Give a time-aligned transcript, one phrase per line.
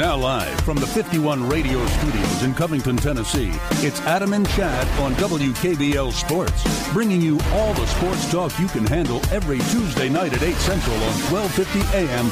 [0.00, 3.52] Now live from the 51 radio studios in Covington, Tennessee,
[3.86, 6.64] it's Adam and Chad on WKBL Sports,
[6.94, 10.96] bringing you all the sports talk you can handle every Tuesday night at 8 Central
[10.96, 12.30] on 1250 AM,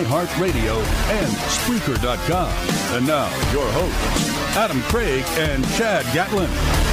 [0.00, 0.78] iHeartRadio,
[1.10, 1.30] and
[1.60, 2.96] Spreaker.com.
[2.96, 6.89] And now, your hosts, Adam Craig and Chad Gatlin.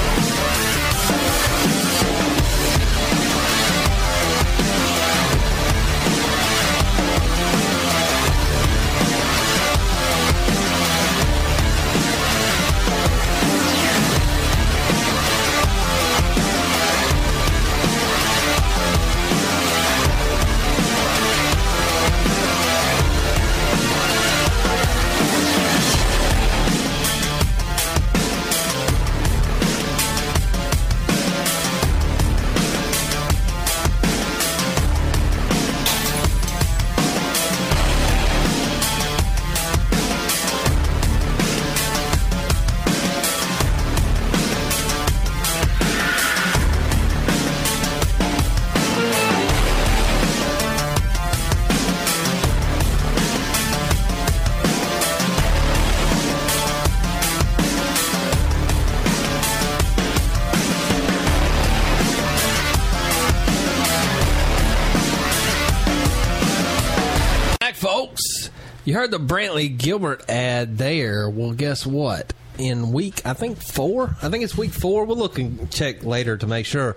[68.98, 71.30] Heard the Brantley Gilbert ad there.
[71.30, 72.34] Well, guess what?
[72.58, 74.16] In week, I think four.
[74.24, 75.06] I think it's week four.
[75.06, 76.96] We'll look and check later to make sure.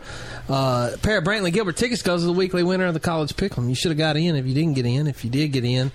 [0.48, 3.34] Uh, a pair of Brantley Gilbert tickets goes to the weekly winner of the college
[3.36, 3.68] pick'em.
[3.68, 5.06] You should have got in if you didn't get in.
[5.08, 5.92] If you did get in,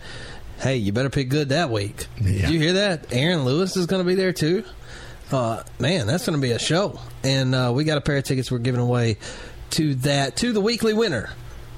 [0.60, 2.06] hey, you better pick good that week.
[2.22, 3.12] Did you hear that?
[3.12, 4.64] Aaron Lewis is going to be there too.
[5.32, 7.00] Uh, man, that's going to be a show.
[7.24, 9.18] And uh, we got a pair of tickets we're giving away
[9.72, 11.32] to that to the weekly winner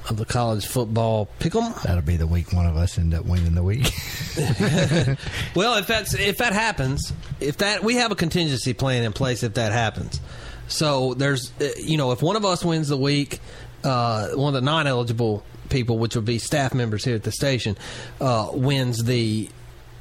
[0.10, 1.82] of the college football pick'em.
[1.84, 3.92] That'll be the week one of us end up winning the week.
[5.56, 9.44] Well, if that's if that happens, if that we have a contingency plan in place
[9.44, 10.20] if that happens.
[10.68, 13.40] So there's uh, you know if one of us wins the week,
[13.84, 17.78] uh, one of the non-eligible people, which would be staff members here at the station,
[18.22, 19.50] uh, wins the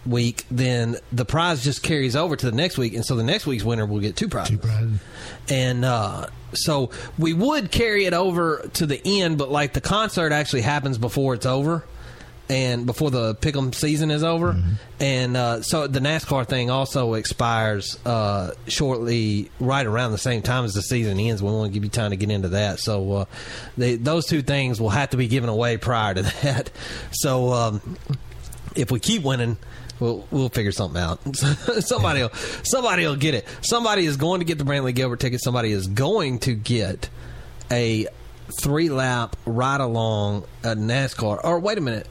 [0.06, 3.47] week, then the prize just carries over to the next week, and so the next
[3.47, 4.53] week's winner will get two prizes.
[4.53, 5.00] Two prizes.
[5.49, 10.33] And uh, so we would carry it over to the end, but like the concert
[10.33, 11.84] actually happens before it's over.
[12.49, 14.56] And before the pick'em season is over,
[15.00, 20.65] and uh, so the NASCAR thing also expires uh, shortly, right around the same time
[20.65, 21.43] as the season ends.
[21.43, 22.78] We want to give you time to get into that.
[22.78, 23.25] So uh,
[23.77, 26.71] they, those two things will have to be given away prior to that.
[27.11, 27.97] So um,
[28.77, 29.56] if we keep winning,
[30.01, 31.21] we'll we'll figure something out.
[31.81, 33.47] somebody will somebody will get it.
[33.62, 35.41] Somebody is going to get the Brantley Gilbert ticket.
[35.43, 37.09] Somebody is going to get
[37.71, 38.07] a
[38.61, 41.41] three lap ride along a NASCAR.
[41.45, 42.09] Or wait a minute.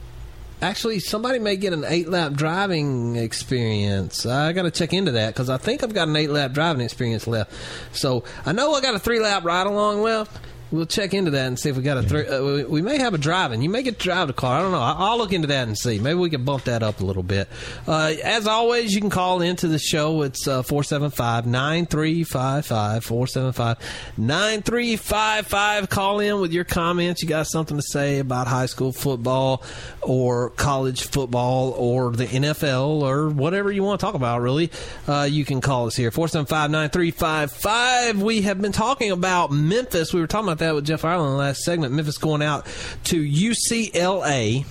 [0.62, 4.24] Actually, somebody may get an eight lap driving experience.
[4.24, 6.82] I got to check into that because I think I've got an eight lap driving
[6.82, 7.52] experience left.
[7.92, 10.34] So I know I got a three lap ride along left.
[10.72, 12.26] We'll check into that and see if we got a three.
[12.26, 13.62] Uh, we, we may have a driving.
[13.62, 14.58] You may get to drive the car.
[14.58, 14.80] I don't know.
[14.80, 16.00] I, I'll look into that and see.
[16.00, 17.48] Maybe we can bump that up a little bit.
[17.86, 20.22] Uh, as always, you can call into the show.
[20.22, 23.04] It's uh, 475 9355.
[23.04, 23.78] 475
[24.16, 25.88] 9355.
[25.88, 27.22] Call in with your comments.
[27.22, 29.62] You got something to say about high school football
[30.02, 34.72] or college football or the NFL or whatever you want to talk about, really.
[35.06, 36.10] Uh, you can call us here.
[36.10, 38.20] 475 9355.
[38.20, 40.12] We have been talking about Memphis.
[40.12, 41.92] We were talking about that with Jeff Ireland last segment.
[41.92, 42.66] Memphis going out
[43.04, 44.64] to UCLA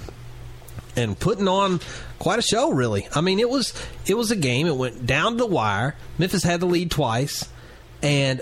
[0.96, 1.80] and putting on
[2.20, 3.08] quite a show really.
[3.14, 3.74] I mean it was
[4.06, 4.68] it was a game.
[4.68, 5.96] It went down to the wire.
[6.18, 7.50] Memphis had the lead twice
[8.02, 8.42] and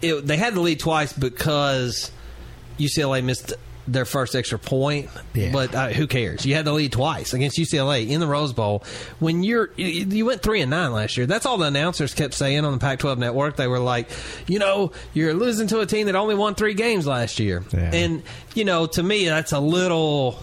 [0.00, 2.10] it, they had the lead twice because
[2.78, 3.52] ucla missed
[3.86, 5.52] their first extra point Yeah.
[5.52, 8.82] but uh, who cares you had the lead twice against ucla in the rose bowl
[9.18, 12.64] when you're you, went three and nine last year that's all the announcers kept saying
[12.64, 14.08] on the pac 12 network they were like
[14.46, 17.90] you know you're losing to a team that only won three games last year Yeah.
[17.92, 18.22] and
[18.54, 20.38] you know to me that's a little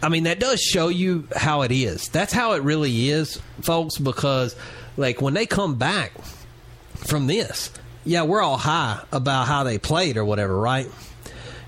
[0.00, 2.08] I mean, that does show you how it is.
[2.08, 4.54] That's how it really is, folks, because,
[4.96, 6.12] like, when they come back
[6.94, 7.72] from this,
[8.04, 10.86] yeah, we're all high about how they played or whatever, right?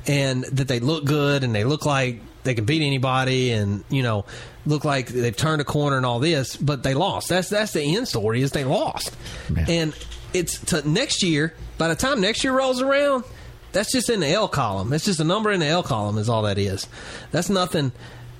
[0.06, 4.02] And that they look good and they look like they can beat anybody and you
[4.02, 4.24] know
[4.66, 7.28] look like they've turned a corner and all this, but they lost.
[7.28, 9.16] That's that's the end story is they lost,
[9.54, 9.66] Yeah.
[9.68, 9.94] and
[10.32, 11.54] it's to next year.
[11.78, 13.24] By the time next year rolls around,
[13.72, 14.92] that's just in the L column.
[14.92, 16.86] It's just a number in the L column is all that is.
[17.30, 17.92] That's nothing,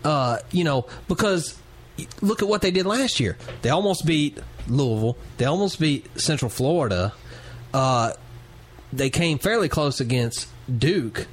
[0.05, 1.59] uh, you know, because
[2.21, 3.37] look at what they did last year.
[3.63, 5.17] They almost beat Louisville.
[5.39, 7.13] They almost beat Central Florida.
[7.75, 8.13] Uh,
[8.93, 10.49] they came fairly close against
[10.79, 11.27] Duke.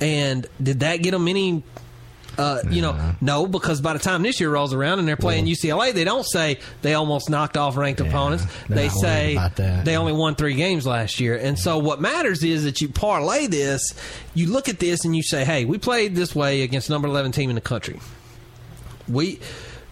[0.00, 1.62] And did that get them any?
[2.38, 5.46] Uh, you know, no, because by the time this year rolls around and they're playing
[5.46, 8.44] UCLA, they don't say they almost knocked off ranked Yeah, opponents.
[8.68, 9.34] they're They not say
[9.84, 11.34] they only won three games last year.
[11.34, 13.80] And so what matters is that you parlay this,
[14.34, 17.32] you look at this and you say, hey, we played this way against number 11
[17.32, 18.00] team in the country.
[19.08, 19.40] We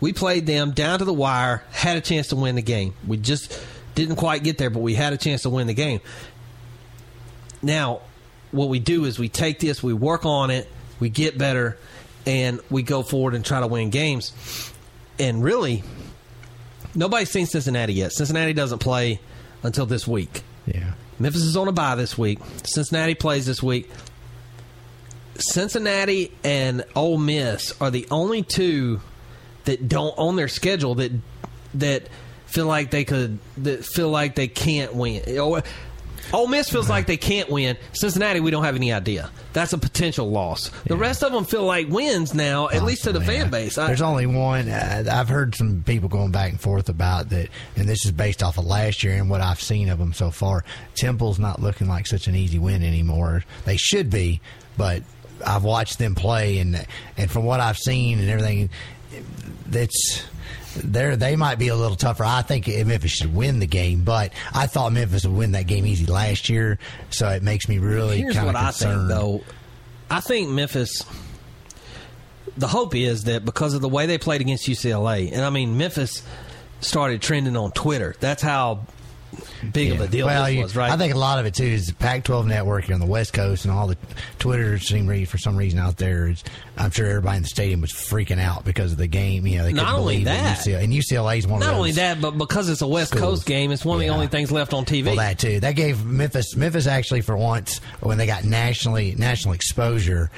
[0.03, 2.93] we played them down to the wire, had a chance to win the game.
[3.07, 3.59] We just
[3.95, 6.01] didn't quite get there, but we had a chance to win the game.
[7.63, 8.01] Now,
[8.55, 10.69] what we do is we take this, we work on it,
[11.01, 11.77] we get better,
[12.27, 14.73] and we go forward and try to win games.
[15.19, 15.83] And really,
[16.95, 18.13] nobody's seen Cincinnati yet.
[18.13, 19.21] Cincinnati doesn't play
[19.63, 20.43] until this week.
[20.67, 20.95] Yeah.
[21.19, 22.39] Memphis is on a bye this week.
[22.65, 23.91] Cincinnati plays this week.
[25.37, 29.01] Cincinnati and Ole Miss are the only two
[29.65, 31.13] that don't on their schedule that
[31.75, 32.09] that
[32.47, 35.23] feel like they could that feel like they can't win.
[36.33, 37.77] Ole Miss feels like they can't win.
[37.93, 39.31] Cincinnati, we don't have any idea.
[39.53, 40.71] That's a potential loss.
[40.87, 43.27] The rest of them feel like wins now, at least to the Yeah.
[43.27, 43.79] fan base.
[43.79, 44.69] I- There's only one.
[44.69, 48.43] Uh, I've heard some people going back and forth about that, and this is based
[48.43, 50.65] off of last year and what I've seen of them so far.
[50.95, 53.45] Temple's not looking like such an easy win anymore.
[53.65, 54.41] They should be,
[54.77, 55.03] but
[55.47, 56.85] I've watched them play, and
[57.17, 58.71] and from what I've seen and everything,
[59.67, 60.23] that's
[60.77, 62.25] they they might be a little tougher.
[62.25, 65.87] I think Memphis should win the game, but I thought Memphis would win that game
[65.87, 66.79] easy last year,
[67.11, 69.43] so it makes me really Here's kind what of I think, though.
[70.11, 71.03] I think Memphis.
[72.57, 75.77] The hope is that because of the way they played against UCLA, and I mean
[75.77, 76.23] Memphis
[76.81, 78.15] started trending on Twitter.
[78.21, 78.87] That's how
[79.73, 80.91] big of a deal well, this you- was, right?
[80.91, 83.33] I think a lot of it too is the Pac-12 network here on the West
[83.33, 83.97] Coast and all the
[84.39, 86.29] Twitter seem read for some reason out there.
[86.29, 86.43] Is,
[86.77, 89.47] I'm sure everybody in the stadium was freaking out because of the game.
[89.47, 90.59] You know, they Not couldn't only believe that.
[90.59, 93.23] UCLA, and UCLA is one Not of only that, but because it's a West schools.
[93.23, 95.07] Coast game, it's one of the only things left on TV.
[95.07, 95.61] Well, that too.
[95.61, 96.57] That gave Memphis.
[96.57, 100.31] Memphis actually, for once, when they got nationally national exposure,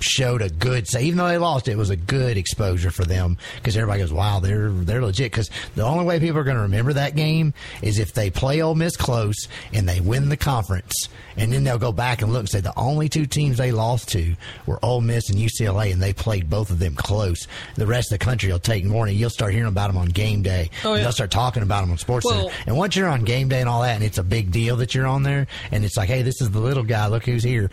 [0.00, 0.86] showed a good.
[0.88, 4.12] So even though they lost, it was a good exposure for them because everybody goes,
[4.12, 7.52] "Wow, they're they're legit." Because the only way people are going to remember that game
[7.82, 10.92] is if they play Ole Miss close and they win the conference,
[11.36, 14.08] and then they'll go back and look and say the only two teams they lost
[14.10, 14.34] to
[14.66, 17.46] were Ole Miss and UCLA, and they played both of them close.
[17.76, 20.08] The rest of the country will take more, and you'll start hearing about them on
[20.08, 20.70] game day.
[20.84, 21.02] Oh, yeah.
[21.02, 23.68] They'll start talking about them on Sports Well- And once you're on game day and
[23.68, 26.22] all that, and it's a big deal that you're on there, and it's like, hey,
[26.22, 27.06] this is the little guy.
[27.08, 27.70] Look who's here.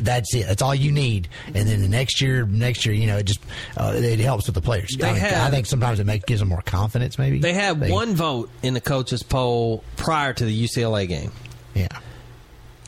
[0.00, 0.46] That's it.
[0.46, 1.28] That's all you need.
[1.46, 3.40] And then the next year, next year, you know, it just
[3.76, 4.96] uh, it helps with the players.
[4.98, 7.18] They I, had- I think sometimes it makes gives them more confidence.
[7.18, 11.32] Maybe They had one vote in the coaches poll prior to the UCLA game.
[11.74, 11.88] Yeah.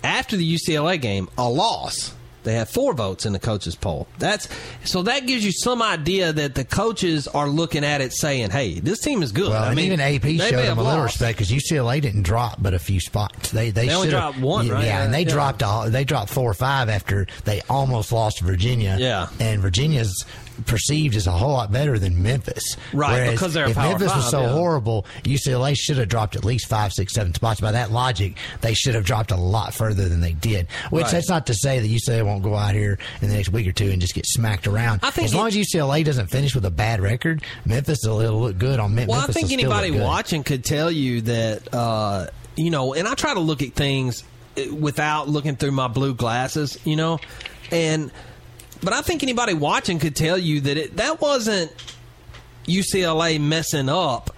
[0.03, 2.15] After the UCLA game, a loss.
[2.44, 4.06] They have four votes in the coaches poll.
[4.19, 4.49] That's
[4.85, 8.81] so that gives you some idea that the coaches are looking at it saying, "Hey,
[8.81, 11.14] this team is good." Well, I mean, even AP showed them a little lost.
[11.20, 13.50] respect because UCLA didn't drop but a few spots.
[13.50, 14.85] They they, They only dropped one, yeah, right?
[14.85, 15.29] Yeah, and they Yeah.
[15.32, 18.96] dropped all, they dropped four or five after they almost lost Virginia.
[18.99, 19.29] Yeah.
[19.41, 20.24] and Virginia's
[20.67, 22.77] perceived as a whole lot better than Memphis.
[22.93, 24.53] Right, Whereas because they're a if Memphis was Five, so yeah.
[24.53, 27.60] horrible, UCLA should have dropped at least five, six, seven spots.
[27.60, 30.67] By that logic, they should have dropped a lot further than they did.
[30.91, 31.12] Which Right.
[31.12, 33.72] that's not to say that UCLA won't go out here in the next week or
[33.72, 35.00] two and just get smacked around.
[35.03, 38.20] I think as long it- as UCLA doesn't finish with a bad record, Memphis will
[38.20, 39.12] it'll look good on Memphis.
[39.12, 43.34] Well, I think anybody watching could tell you that, uh, you know, and I try
[43.34, 44.24] to look at things
[44.56, 47.19] uh, without looking through my blue glasses, you know,
[47.70, 48.10] and
[48.82, 51.73] but I think anybody watching could tell you that it, that wasn't
[52.67, 54.31] UCLA messing up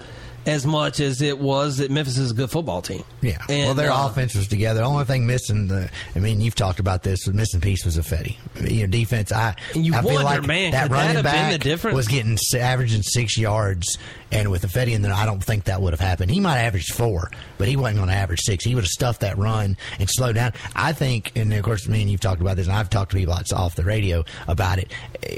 [0.46, 3.04] as much as it was that Memphis is a good football team.
[3.20, 3.42] Yeah.
[3.48, 4.80] And, well, their uh, offense was together.
[4.80, 7.24] The only thing missing, the I mean, you've talked about this.
[7.24, 8.36] The missing piece was Ifedi.
[8.60, 9.32] You know, defense.
[9.32, 11.94] I you I feel wonder, like man, that could that running back the difference?
[11.94, 13.98] was getting averaging six yards,
[14.32, 16.30] and with Ifedi in there, I don't think that would have happened.
[16.30, 18.64] He might have averaged four, but he wasn't going to average six.
[18.64, 20.52] He would have stuffed that run and slowed down.
[20.74, 23.16] I think, and of course, me and you've talked about this, and I've talked to
[23.16, 24.90] people off the radio about it.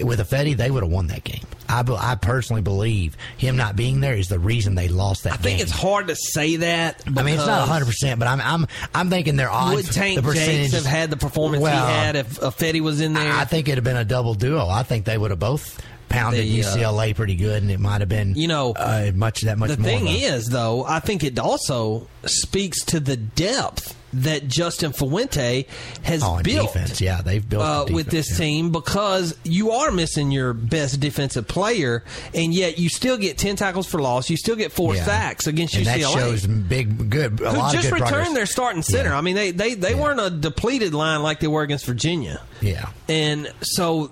[0.03, 1.45] With Ifedi, they would have won that game.
[1.69, 5.37] I, I personally believe him not being there is the reason they lost that I
[5.37, 5.43] game.
[5.45, 7.03] think it's hard to say that.
[7.07, 9.77] I mean, it's not hundred percent, but I'm I'm I'm thinking they're odds.
[9.77, 12.81] Would Tank the Jakes percentage have had the performance Well, he had if uh, Fetty
[12.81, 13.33] was in there?
[13.33, 14.67] I think it'd have been a double duo.
[14.69, 15.81] I think they would have both
[16.13, 19.43] pounded the, uh, UCLA pretty good, and it might have been You know, uh, much
[19.43, 19.71] that much.
[19.71, 24.93] the more thing is, though, I think it also speaks to the depth that Justin
[24.93, 25.65] Fuente
[26.03, 26.75] has oh, built.
[26.75, 28.37] defense, yeah, they've built uh, the with this yeah.
[28.45, 32.05] team because you are missing your best defensive player,
[32.35, 34.29] and yet you still get ten tackles for loss.
[34.29, 35.05] You still get four Yeah.
[35.07, 36.03] sacks against and UCLA.
[36.03, 38.35] that shows big, good, a who lot just of good returned progress.
[38.35, 39.11] their starting center.
[39.11, 39.19] Yeah.
[39.19, 42.43] I mean, they they, they weren't a depleted line like they were against Virginia.
[42.61, 42.91] Yeah.
[43.09, 44.11] And so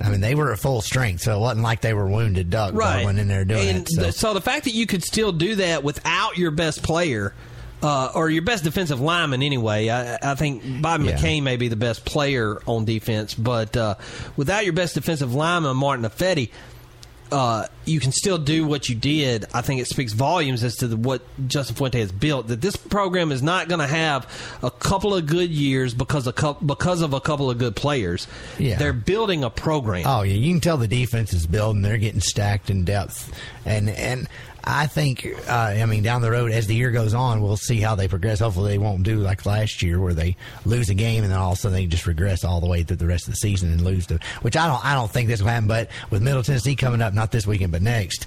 [0.00, 2.74] I mean, they were at full strength, so it wasn't like they were wounded duck
[2.74, 3.88] right going in there doing and it.
[3.88, 4.02] So.
[4.02, 7.32] the- so the fact that you could still do that without your best player
[7.82, 11.16] uh, or your best defensive lineman anyway i, I think bob Yeah.
[11.18, 13.96] mccain may be the best player on defense but uh,
[14.36, 16.50] without your best defensive lineman martin Ifedi,
[17.32, 19.44] uh, you can still do what you did.
[19.52, 22.48] I think it speaks volumes as to the, what Justin Fuente has built.
[22.48, 24.28] That this program is not going to have
[24.62, 28.26] a couple of good years because of cou- because of a couple of good players.
[28.58, 28.78] Yeah.
[28.78, 30.04] They're building a program.
[30.06, 31.82] Oh yeah, you can tell the defense is building.
[31.82, 33.32] They're getting stacked in depth,
[33.64, 34.28] and and
[34.66, 37.80] I think uh, I mean down the road as the year goes on, we'll see
[37.80, 38.40] how they progress.
[38.40, 41.52] Hopefully, they won't do like last year where they lose a game and then all
[41.52, 43.70] of a sudden they just regress all the way through the rest of the season
[43.70, 44.18] and lose to.
[44.42, 45.68] Which I don't I don't think this will happen.
[45.68, 48.26] But with Middle Tennessee coming up, not this weekend but next,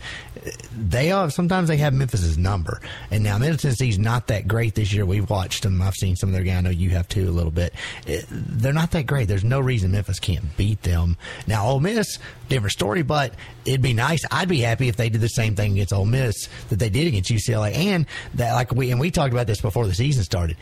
[0.71, 2.79] they are sometimes they have Memphis's number.
[3.11, 5.05] And now Middle Tennessee's not that great this year.
[5.05, 5.81] We've watched them.
[5.81, 6.59] I've seen some of their games.
[6.59, 7.73] I know you have too a little bit.
[8.29, 9.27] They're not that great.
[9.27, 11.17] There's no reason Memphis can't beat them.
[11.47, 12.17] Now Ole Miss,
[12.49, 13.33] different story, but
[13.65, 14.25] it'd be nice.
[14.31, 17.07] I'd be happy if they did the same thing against Ole Miss that they did
[17.07, 20.57] against UCLA, and that like we and we talked about this before the season started.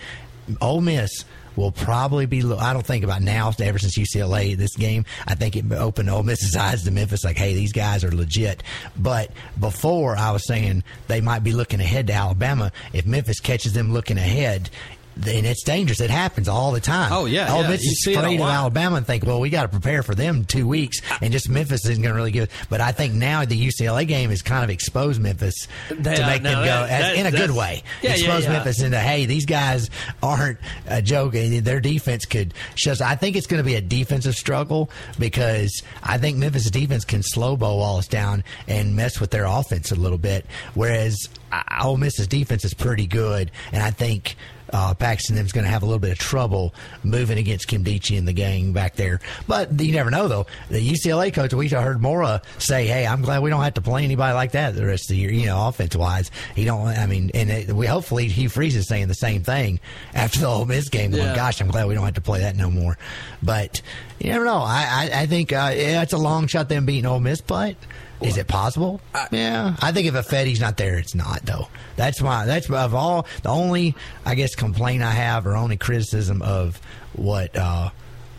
[0.62, 1.26] Ole Miss
[1.58, 2.40] will probably be.
[2.54, 3.52] I don't think about now.
[3.60, 7.26] Ever since UCLA this game, I think it opened Ole Miss's eyes to Memphis.
[7.26, 8.64] Like, hey, these guys are legit.
[8.98, 12.72] But before, I was saying they might be looking ahead to Alabama.
[12.94, 14.70] If Memphis catches them looking ahead.
[15.20, 16.00] Then it's dangerous.
[16.00, 17.12] It happens all the time.
[17.12, 17.70] Oh, yeah, Ole yeah.
[17.70, 18.48] Miss You is see it a afraid of.
[18.48, 21.86] Alabama and think, well, we got to prepare for them two weeks, and just Memphis
[21.86, 22.50] isn't going to really give.
[22.70, 26.44] But I think now the UCLA game has kind of exposed Memphis They to make
[26.44, 27.84] them go that- as, that- in a good way.
[28.02, 28.50] Yeah, yeah, expose yeah.
[28.54, 29.90] Memphis into hey, these guys
[30.22, 31.36] aren't a joke.
[31.36, 32.94] and Their defense could show.
[33.04, 37.24] I think it's going to be a defensive struggle because I think Memphis defense can
[37.24, 40.46] slow Bo Wallace down and mess with their offense a little bit.
[40.74, 41.18] Whereas
[41.52, 44.36] uh, Ole Miss's defense is pretty good, and I think.
[44.72, 48.18] Uh, Paxton them's going to have a little bit of trouble moving against Kim Deechie
[48.18, 49.20] and the gang back there.
[49.48, 50.46] But you never know, though.
[50.70, 54.04] The UCLA coach, we heard Mora say, "Hey, I'm glad we don't have to play
[54.04, 56.88] anybody like that the rest of the year." You know, offense wise, he don't.
[56.88, 59.80] I mean, and it, we hopefully Hugh Freeze is saying the same thing
[60.14, 61.12] after the Ole Miss game.
[61.12, 61.36] Going, Yeah.
[61.36, 62.98] gosh, I'm glad we don't have to play that no more.
[63.44, 63.82] But
[64.20, 64.58] you never know.
[64.60, 67.76] I I, I think uh, yeah, it's a long shot them beating Ole Miss, but.
[68.22, 69.00] Is it possible?
[69.32, 71.68] yeah, I think if Ifedi's not there, it's not though.
[71.96, 73.96] That's my that's of all the only
[74.26, 76.82] I guess complaint I have or only criticism of
[77.14, 77.90] what uh,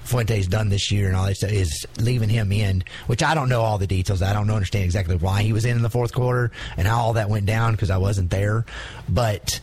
[0.09, 3.49] Fuente's done this year and all that stuff is leaving him in, which I don't
[3.49, 4.23] know all the details.
[4.23, 6.99] I don't know understand exactly why he was in in the fourth quarter and how
[7.01, 8.65] all that went down because I wasn't there.
[9.09, 9.61] But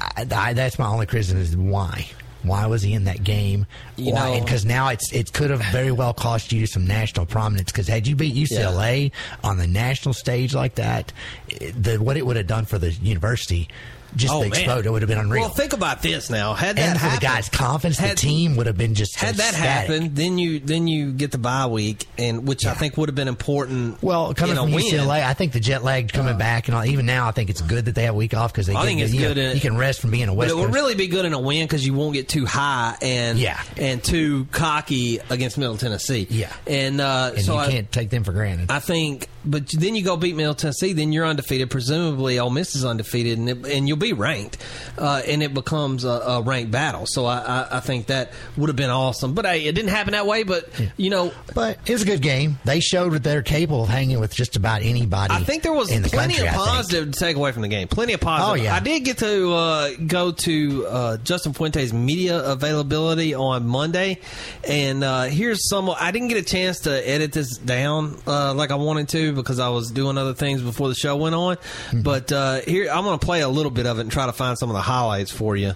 [0.00, 2.08] I, I, that's my only criticism is why.
[2.46, 3.66] Why was he in that game?
[3.96, 4.38] You Why?
[4.38, 7.72] know- Because now it's it could have very well cost you some national prominence.
[7.72, 9.10] Because had you beat UCLA
[9.44, 11.12] on the national stage like that,
[11.60, 13.68] eh, the what it would have done for the university,
[14.16, 15.42] just Oh, the would have been unreal.
[15.42, 16.54] Well, think about this now.
[16.54, 19.16] Had that and for happened, the guys' confidence, had- the team would have been just
[19.16, 22.96] Had that happened, then you then you get the bye week, and which I think
[22.96, 24.02] would have been important.
[24.02, 24.84] Well, coming from win.
[24.84, 27.60] UCLA, I think the jet lag coming back and all, even now, I think it's
[27.60, 29.30] good that they have a week off because they I get, think it's you, know,
[29.40, 31.32] in- you can rest from being a But West it would really be good in
[31.32, 33.60] a win because you won't get too high and Yeah.
[33.76, 36.26] and too cocky against Middle Tennessee.
[36.30, 36.52] Yeah.
[36.66, 38.70] and uh, and so you I, can't take them for granted.
[38.70, 41.70] I think, but then you go beat Middle Tennessee, then you're undefeated.
[41.70, 44.58] Presumably, Ole Miss is undefeated, and it, and you'll be ranked,
[44.98, 47.04] uh, and it becomes a, a ranked battle.
[47.06, 49.34] So I, I, I think that would have been awesome.
[49.34, 50.42] But hey, it didn't happen that way.
[50.42, 52.58] But you know, but it was a good game.
[52.64, 55.32] They showed that they're capable of hanging with just about anybody.
[55.32, 57.88] I think there was the plenty country, of positive to take away from the game.
[57.88, 58.50] Plenty of positive.
[58.50, 58.74] Oh, yeah.
[58.74, 64.20] I did get to uh, go to uh, Justin Fuente's media availability on Monday,
[64.66, 65.88] and uh, here's some.
[65.90, 69.58] I didn't get a chance to edit this down uh, like I wanted to because
[69.58, 71.56] I was doing other things before the show went on.
[71.56, 72.02] Mm-hmm.
[72.02, 74.32] But uh, here, I'm going to play a little bit of it and try to
[74.32, 75.74] find some of the highlights for you.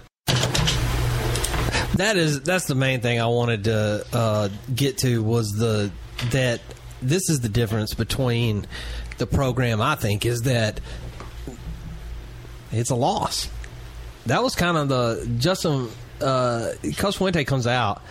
[1.95, 5.91] That is that's the main thing I wanted to uh, get to was the
[6.31, 6.61] that
[7.01, 8.65] this is the difference between
[9.17, 9.81] the program.
[9.81, 10.79] I think is that
[12.71, 13.49] it's a loss.
[14.25, 15.89] That was kind of the Justin
[16.21, 18.01] uh, Coach Fuente comes out,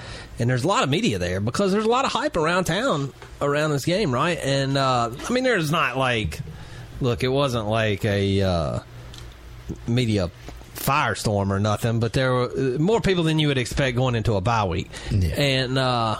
[0.40, 3.12] and there's a lot of media there because there's a lot of hype around town
[3.40, 4.38] around this game, right?
[4.42, 6.40] And uh, I mean, there's not like,
[7.00, 8.78] look, it wasn't like a uh,
[9.86, 10.30] media
[10.74, 14.34] firestorm or nothing, but there were uh, more people than you would expect going into
[14.34, 15.28] a bye week, Yeah.
[15.40, 15.78] and.
[15.78, 16.16] Uh,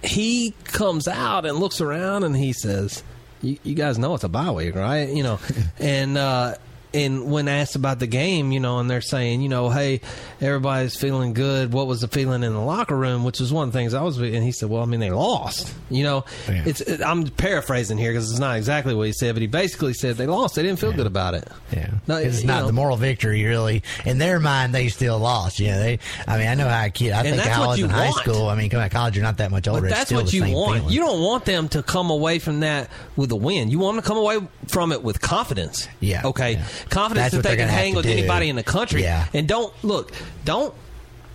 [0.00, 3.02] he comes out and looks around and he says,
[3.42, 5.08] "You, you guys know it's a bye week, right?
[5.08, 5.40] You know."
[5.80, 6.54] and uh,
[6.94, 10.00] and when asked about the game, you know, and they're saying, you know, hey,
[10.40, 11.72] everybody's feeling good.
[11.72, 13.24] What was the feeling in the locker room?
[13.24, 14.18] Which was one of the things I was.
[14.18, 15.74] And he said, well, I mean, they lost.
[15.90, 16.62] You know, Yeah.
[16.66, 16.80] it's.
[16.80, 20.16] It, I'm paraphrasing here because it's not exactly what he said, but he basically said
[20.16, 20.54] they lost.
[20.54, 21.48] They didn't feel good about it.
[21.72, 22.66] Yeah, No, it's not know.
[22.68, 23.44] the moral victory.
[23.44, 25.60] Really, in their mind, they still lost.
[25.60, 25.98] Yeah, they.
[26.26, 27.12] I mean, I know how a kid.
[27.12, 28.16] I think how I was in high want.
[28.16, 28.48] school.
[28.48, 29.82] I mean, come out of college, you're not that much older.
[29.82, 30.78] But that's what you want.
[30.80, 30.92] feeling.
[30.92, 33.70] You don't want them to come away from that with a win.
[33.70, 35.88] You want them to come away from it with confidence.
[36.00, 36.52] Yeah, Okay.
[36.52, 36.64] yeah.
[36.90, 38.12] Confidence that they can hang with do.
[38.12, 39.02] anybody in the country.
[39.02, 39.26] Yeah.
[39.32, 40.12] And don't look.
[40.44, 40.74] Don't.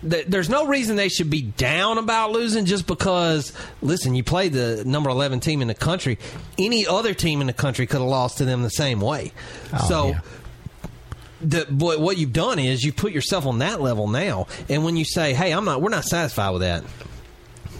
[0.02, 3.54] There's no reason they should be down about losing just because.
[3.80, 6.18] Listen, you played the number eleven team in the country.
[6.58, 9.32] Any other team in the country could have lost to them the same way.
[9.72, 10.20] Oh, so yeah.
[11.40, 14.46] the, what, what you've done is you've put yourself on that level now.
[14.68, 16.84] And when you say, "Hey, I'm not," we're not satisfied with that.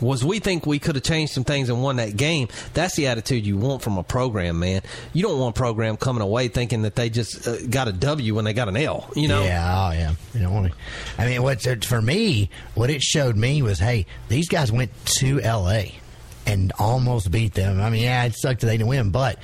[0.01, 2.49] Was we think we could have changed some things and won that game?
[2.73, 4.83] That's the attitude you want from a program, man.
[5.13, 8.35] You don't want a program coming away thinking that they just uh, got a W
[8.35, 9.09] when they got an L.
[9.15, 9.43] You know?
[9.43, 10.15] Yeah, oh yeah.
[10.35, 10.79] You don't want to.
[11.19, 12.51] I mean, what's it, for me?
[12.75, 15.95] What it showed me was, hey, these guys went to L.A.
[16.47, 17.81] and almost beat them.
[17.81, 19.39] I mean, yeah, it sucked that they didn't win, but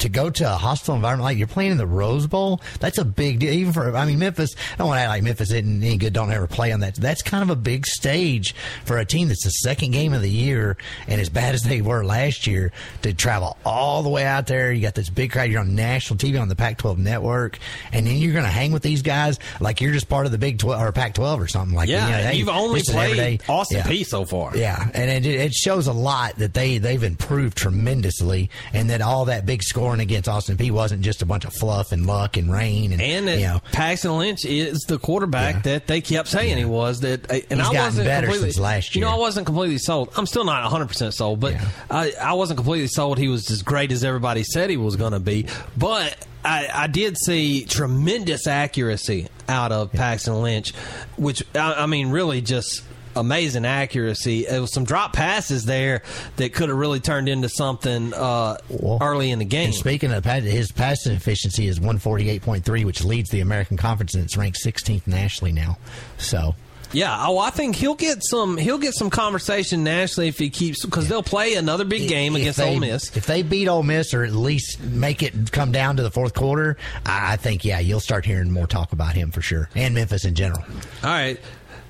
[0.00, 3.04] to go to a hostile environment like you're playing in the Rose Bowl, that's a
[3.04, 3.52] big deal.
[3.52, 4.54] Even for, I mean, Memphis.
[4.74, 6.12] I don't want to act like Memphis isn't any good.
[6.12, 6.94] Don't ever play on that.
[6.96, 8.54] That's kind of a big stage
[8.84, 10.76] for a team that's the second game of the year,
[11.06, 14.72] and as bad as they were last year, to travel all the way out there.
[14.72, 15.50] You got this big crowd.
[15.50, 17.58] You're on national TV on the Pac-12 network,
[17.92, 20.38] and then you're going to hang with these guys like you're just part of the
[20.38, 22.18] Big 12 or Pac-12 or something like Yeah, that.
[22.18, 23.82] you know, you've only this is everyday- played Austin Yeah.
[23.84, 24.56] Peay so far.
[24.56, 29.24] Yeah, and it, it shows a lot that they they've improved tremendously, and that all
[29.26, 32.52] that big scoring against Austin Peay wasn't just a bunch of fluff and luck and
[32.52, 33.60] rain and, And you know.
[33.72, 35.60] Paxton Lynch is the quarterback Yeah.
[35.72, 37.00] that they kept saying he was.
[37.00, 39.08] That uh, and He's I wasn't better completely, since last You know.
[39.08, 40.10] I wasn't completely sold.
[40.16, 41.68] I'm still not 100 percent sold, but Yeah.
[41.90, 43.18] I, I wasn't completely sold.
[43.18, 45.46] He was as great as everybody said he was going to be.
[45.76, 50.74] But I, I did see tremendous accuracy out of Paxton Lynch,
[51.16, 52.84] which I, I mean, really just.
[53.16, 54.46] Amazing accuracy.
[54.46, 56.02] It was some drop passes there
[56.36, 59.66] that could have really turned into something uh, Well, early in the game.
[59.66, 64.36] And speaking of his passing efficiency is 148.3, which leads the American Conference, and it's
[64.36, 65.78] ranked 16th nationally now.
[66.18, 66.54] So
[66.92, 68.56] Yeah, oh, I think he'll get some.
[68.56, 72.40] He'll get some conversation nationally if he keeps because they'll play another big game if
[72.42, 73.16] against they, Ole Miss.
[73.16, 76.34] If they beat Ole Miss or at least make it come down to the fourth
[76.34, 76.76] quarter,
[77.06, 80.24] I I think yeah, you'll start hearing more talk about him for sure, and Memphis
[80.24, 80.62] in general.
[81.04, 81.38] All right,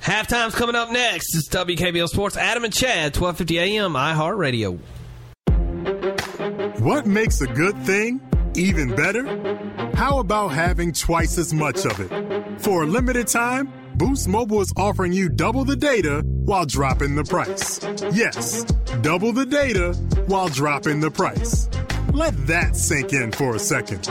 [0.03, 1.35] halftime's coming up next.
[1.35, 2.37] It's WKBL Sports.
[2.37, 4.79] Adam and Chad, twelve fifty AM, iHeartRadio.
[6.81, 8.21] What makes a good thing
[8.55, 9.25] even better?
[9.95, 12.61] How about having twice as much of it?
[12.61, 17.23] For a limited time, Boost Mobile is offering you double the data while dropping the
[17.23, 17.79] price.
[18.15, 18.65] Yes,
[19.03, 19.93] double the data
[20.27, 21.69] while dropping the price.
[22.15, 24.09] Let that sink in for a second.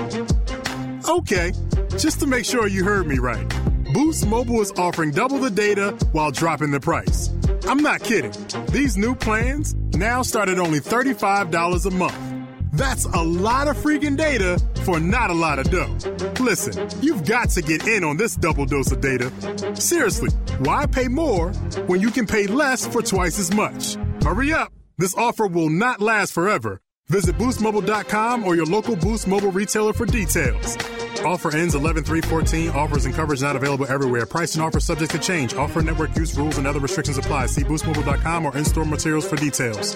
[1.10, 1.54] Okay,
[1.98, 3.44] just to make sure you heard me right.
[3.92, 7.32] Boost Mobile is offering double the data while dropping the price.
[7.64, 8.34] I'm not kidding.
[8.68, 12.29] These new plans now start at only $35 a month.
[12.74, 15.98] That's a lot of freaking data for not a lot of dough.
[16.44, 19.32] Listen, you've got to get in on this double dose of data.
[19.76, 20.30] Seriously,
[20.60, 21.50] why pay more
[21.88, 23.96] when you can pay less for twice as much?
[24.24, 24.72] Hurry up.
[24.98, 26.80] This offer will not last forever.
[27.08, 30.78] Visit boostmobile.com or your local Boost Mobile retailer for details.
[31.26, 32.70] Offer ends 11 314.
[32.70, 34.26] Offers and coverage not available everywhere.
[34.28, 35.56] Price and offer subject to change.
[35.56, 37.48] Offer network use rules and other restrictions apply.
[37.48, 39.96] See boostmobile.com or in store materials for details.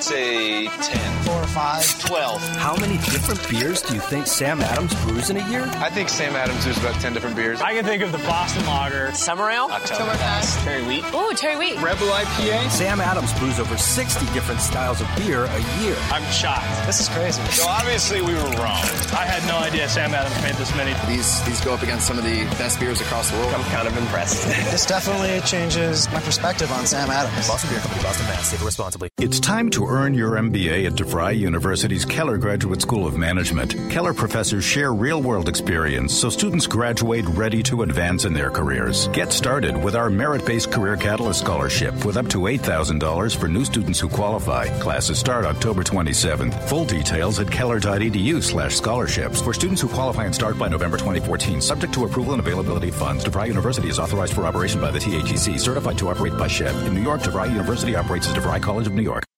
[0.00, 1.24] I'd say 10.
[1.24, 2.00] 4 or 5.
[2.06, 2.42] 12.
[2.56, 5.64] How many different beers do you think Sam Adams brews in a year?
[5.74, 7.60] I think Sam Adams brews about 10 different beers.
[7.60, 10.64] I can think of the Boston Lager, Summer Ale, Oktoberfest.
[10.64, 11.04] Cherry Wheat.
[11.12, 11.82] Ooh, Cherry Wheat.
[11.82, 12.70] Rebel IPA.
[12.70, 15.96] Sam Adams brews over 60 different styles of beer a year.
[16.10, 16.64] I'm shocked.
[16.86, 17.42] This is crazy.
[17.50, 18.80] So obviously we were wrong.
[19.12, 20.94] I had no idea Sam Adams made this many.
[21.12, 23.52] These these go up against some of the best beers across the world.
[23.52, 24.46] I'm kind of impressed.
[24.70, 27.46] This definitely changes my perspective on Sam Adams.
[27.46, 28.48] Boston Beer Company, Boston, Mass.
[28.48, 29.10] Save responsibly.
[29.18, 33.74] It's time to earn your MBA at DeVry University's Keller Graduate School of Management.
[33.90, 39.08] Keller professors share real world experience so students graduate ready to advance in their careers.
[39.08, 43.64] Get started with our merit based Career Catalyst Scholarship with up to $8,000 for new
[43.64, 44.68] students who qualify.
[44.78, 46.68] Classes start October 27th.
[46.68, 49.40] Full details at keller.edu slash scholarships.
[49.42, 52.94] For students who qualify and start by November 2014, subject to approval and availability of
[52.94, 56.86] funds, DeVry University is authorized for operation by the THEC, certified to operate by SCHEV.
[56.86, 59.29] In New York, DeVry University operates as DeVry College of New York.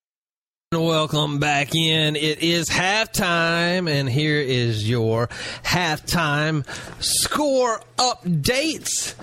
[0.81, 2.15] Welcome back in.
[2.15, 5.27] It is halftime, and here is your
[5.63, 6.65] halftime
[6.99, 9.13] score updates.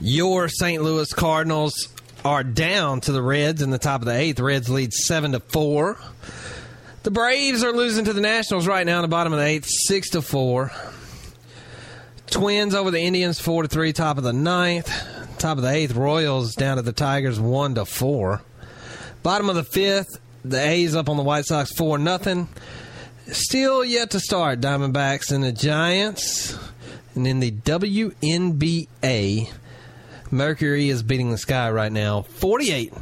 [0.00, 0.82] Your St.
[0.82, 1.88] Louis Cardinals
[2.22, 4.36] are down to the Reds in the top of the eighth.
[4.36, 5.98] The Reds lead seven to four.
[7.02, 9.68] The Braves are losing to the Nationals right now in the bottom of the eighth,
[9.68, 10.70] six to four.
[12.26, 14.92] Twins over the Indians, four to three, top of the ninth.
[15.38, 18.42] Top of the eighth, Royals down to the Tigers, one to four.
[19.22, 22.48] Bottom of the fifth, the A's up on the White Sox 4 nothing.
[23.26, 26.58] Still yet to start, Diamondbacks and the Giants.
[27.14, 28.88] And in the WNBA,
[30.30, 32.94] Mercury is beating the sky right now 48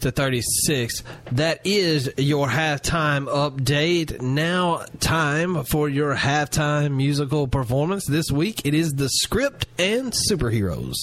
[0.00, 1.02] to 36.
[1.32, 4.20] That is your halftime update.
[4.20, 8.06] Now, time for your halftime musical performance.
[8.06, 10.94] This week, it is the script and superheroes.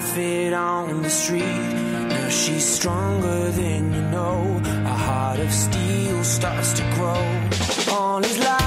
[0.00, 1.42] prophet on the street.
[2.08, 4.60] Now she's stronger than you know.
[4.86, 7.94] A heart of steel starts to grow.
[7.94, 8.59] All his life.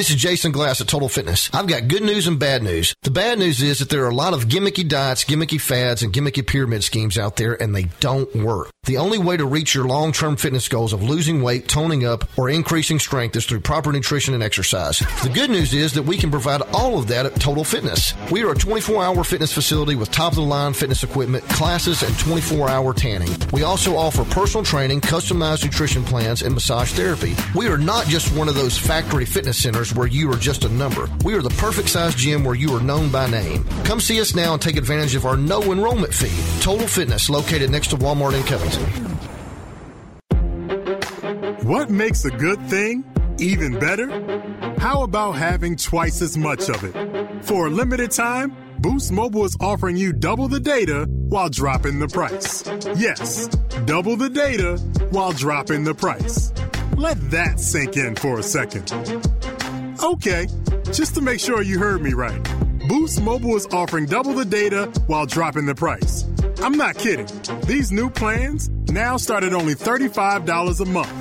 [0.00, 1.50] This is Jason Glass at Total Fitness.
[1.52, 2.94] I've got good news and bad news.
[3.02, 6.10] The bad news is that there are a lot of gimmicky diets, gimmicky fads, and
[6.10, 8.70] gimmicky pyramid schemes out there, and they don't work.
[8.84, 12.24] The only way to reach your long term fitness goals of losing weight, toning up,
[12.38, 15.00] or increasing strength is through proper nutrition and exercise.
[15.22, 18.14] The good news is that we can provide all of that at Total Fitness.
[18.32, 22.02] We are a 24 hour fitness facility with top of the line fitness equipment, classes,
[22.02, 23.28] and 24 hour tanning.
[23.52, 27.36] We also offer personal training, customized nutrition plans, and massage therapy.
[27.54, 30.68] We are not just one of those factory fitness centers where you are just a
[30.70, 31.06] number.
[31.22, 33.62] We are the perfect size gym where you are known by name.
[33.84, 36.62] Come see us now and take advantage of our no enrollment fee.
[36.62, 38.79] Total Fitness, located next to Walmart in Covington.
[41.62, 43.04] What makes a good thing
[43.38, 44.08] even better?
[44.78, 47.44] How about having twice as much of it?
[47.44, 52.08] For a limited time, Boost Mobile is offering you double the data while dropping the
[52.08, 52.64] price.
[52.96, 53.48] Yes,
[53.84, 54.78] double the data
[55.10, 56.52] while dropping the price.
[56.96, 58.90] Let that sink in for a second.
[60.02, 60.46] Okay,
[60.92, 62.42] just to make sure you heard me right.
[62.88, 66.24] Boost Mobile is offering double the data while dropping the price.
[66.62, 67.26] I'm not kidding.
[67.66, 71.12] These new plans now start at only $35 a month.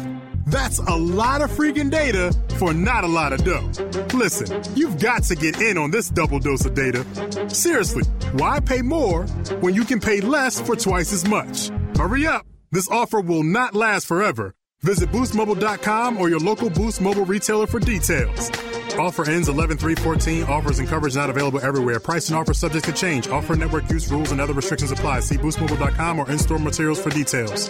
[0.48, 3.72] That's a lot of freaking data for not a lot of dough.
[4.18, 7.06] Listen, you've got to get in on this double dose of data.
[7.50, 9.26] Seriously, why pay more
[9.62, 11.70] when you can pay less for twice as much?
[11.96, 12.46] Hurry up.
[12.72, 14.54] This offer will not last forever.
[14.82, 18.50] Visit boostmobile.com or your local Boost Mobile retailer for details.
[18.98, 20.44] Offer ends 11 314.
[20.44, 22.00] Offers and coverage not available everywhere.
[22.00, 23.28] Price and offer subject to change.
[23.28, 25.22] Offer network use rules and other restrictions apply.
[25.22, 27.70] See boostmobile.com or in store materials for details.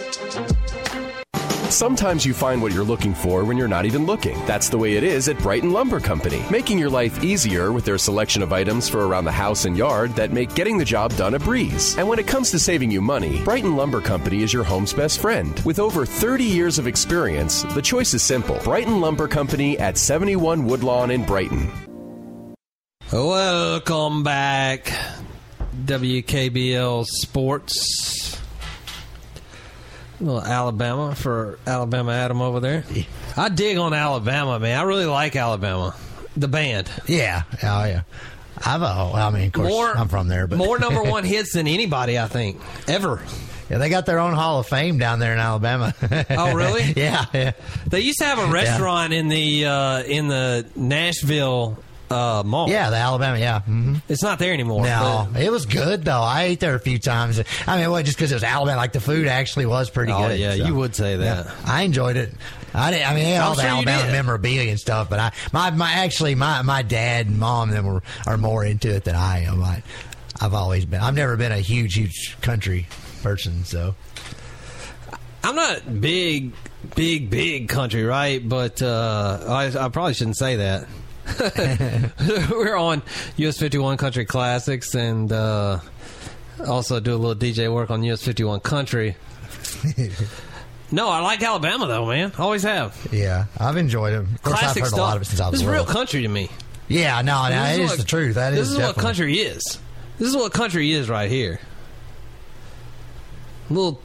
[1.70, 4.36] Sometimes you find what you're looking for when you're not even looking.
[4.44, 7.96] That's the way it is at Brighton Lumber Company, making your life easier with their
[7.96, 11.34] selection of items for around the house and yard that make getting the job done
[11.34, 11.96] a breeze.
[11.96, 15.20] And when it comes to saving you money, Brighton Lumber Company is your home's best
[15.20, 15.60] friend.
[15.64, 18.58] With over 30 years of experience, the choice is simple.
[18.64, 21.70] Brighton Lumber Company at 71 Woodlawn in Brighton.
[23.12, 24.92] Welcome back,
[25.84, 28.39] WKBL Sports.
[30.20, 32.84] A little Alabama for Alabama Adam over there.
[33.36, 34.78] I dig on Alabama, man.
[34.78, 35.94] I really like Alabama,
[36.36, 36.90] the band.
[37.06, 38.02] Yeah, oh yeah.
[38.64, 41.54] I've, uh, I mean, of course, More- I'm from there, but More number one hits
[41.54, 43.22] than anybody, I think, ever.
[43.70, 45.94] Yeah, they got their own Hall of Fame down there in Alabama.
[46.30, 46.82] Oh, really?
[46.96, 47.52] yeah, yeah.
[47.86, 51.78] They used to have a restaurant in the uh, in the Nashville
[52.10, 52.68] uh, mall.
[52.68, 53.38] Yeah, the Alabama.
[53.38, 54.82] Yeah, hmm It's not there anymore.
[54.84, 56.20] No, it was good though.
[56.22, 57.40] I ate there a few times.
[57.66, 60.28] I mean, well, just because it was Alabama, like the food actually was pretty Oh,
[60.28, 60.38] good.
[60.40, 60.66] yeah, so.
[60.66, 61.46] you would say that.
[61.46, 62.34] Yeah, I enjoyed it.
[62.74, 63.10] I didn't.
[63.10, 65.70] I mean, they had I'm all the sure Alabama memorabilia and stuff, but I, my,
[65.72, 69.40] my, actually, my, my dad and mom them were are more into it than I
[69.44, 69.62] am.
[69.62, 69.82] I,
[70.40, 71.00] I've always been.
[71.00, 72.86] I've never been a huge, huge country
[73.22, 73.64] person.
[73.64, 73.94] So
[75.42, 76.52] I'm not big,
[76.94, 78.46] big, big country, right?
[78.46, 80.86] But uh, I, I probably shouldn't say that.
[82.50, 83.02] We're on
[83.36, 85.80] US 51 Country Classics and uh,
[86.66, 89.16] also do a little DJ work on US 51 Country.
[90.92, 92.32] no, I like Alabama though, man.
[92.38, 92.94] Always have.
[93.12, 94.16] yeah, I've enjoyed it.
[94.20, 94.98] Of course, Classic I've heard stuff.
[94.98, 95.66] a lot of it since I was a kid.
[95.66, 95.94] this is real little.
[95.94, 96.50] country to me.
[96.88, 98.34] Yeah, no, no, This it is is what- the truth.
[98.34, 99.78] That this is is what definitely- country is.
[100.18, 101.60] This is what country is right here.
[103.70, 104.00] Little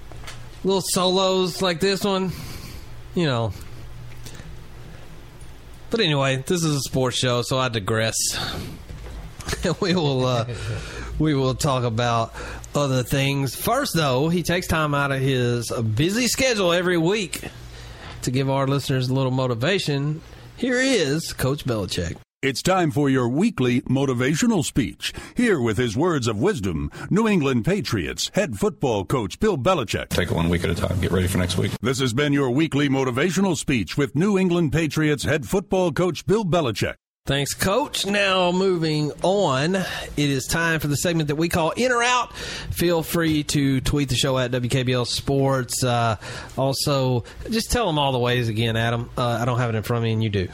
[0.64, 2.32] little solos like this one,
[3.16, 3.52] you know.
[5.90, 8.16] But anyway, this is a sports show, so I digress.
[9.80, 10.46] we will uh,
[11.20, 12.34] we will talk about
[12.74, 13.56] other things.
[13.56, 17.42] First, though, he takes time out of his busy schedule every week
[18.24, 20.22] to give our listeners a little motivation.
[20.58, 22.18] Here is Coach Belichick.
[22.46, 25.16] It's time for your weekly motivational speech.
[25.36, 30.10] Here with his words of wisdom, New England Patriots head football coach Bill Belichick.
[30.10, 31.02] Take it one week at a time.
[31.02, 31.72] Get ready for next week.
[31.82, 36.46] This has been your weekly motivational speech with New England Patriots head football coach Bill
[36.46, 36.94] Belichick.
[37.26, 38.06] Thanks, Coach.
[38.06, 42.38] Now, moving on, it is time for the segment that we call In or Out.
[42.38, 45.84] Feel free to tweet the show at WKBL Sports.
[45.84, 46.18] Uh,
[46.56, 49.10] also, just tell them all the ways again, Adam.
[49.18, 50.48] Uh, I don't have it in front of me, and you do.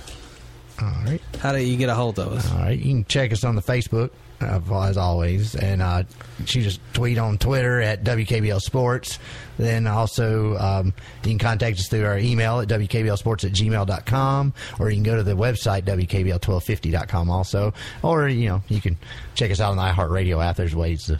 [0.81, 1.21] All right.
[1.39, 2.51] How do you get a hold of us?
[2.51, 4.09] All right, you can check us on the Facebook
[4.41, 6.03] uh, as always, and uh,
[6.45, 9.19] shoot us tweet on Twitter at WKBL Sports.
[9.57, 10.87] Then also um,
[11.23, 15.15] you can contact us through our email at WKBLSports at gmail.com, or you can go
[15.15, 18.97] to the website WKBL1250.com also, or you know you can
[19.35, 20.55] check us out on the iHeartRadio app.
[20.55, 21.19] There's ways to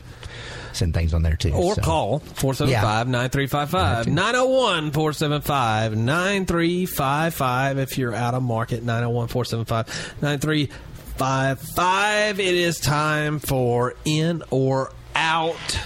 [0.74, 1.52] send things on there too.
[1.54, 1.82] Or so.
[1.82, 4.08] call 475 9355.
[4.08, 7.78] 901 475 9355.
[7.78, 12.40] If you're out of market, 901 475 9355.
[12.40, 15.80] It is time for In or Out.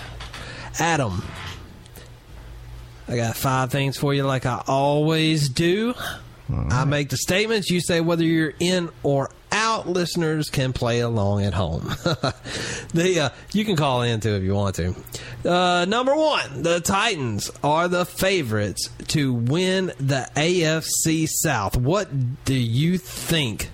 [0.78, 1.24] Adam,
[3.08, 5.96] I got five things for you like I always do.
[6.48, 7.72] I make the statements.
[7.72, 9.88] You say whether you're in or out.
[9.88, 11.82] Listeners can play along at home.
[12.94, 14.96] the uh, you can call in too if you want to.
[15.44, 21.78] Uh, number one, the Titans are the favorites to win the AFC South.
[21.78, 23.70] What do you think?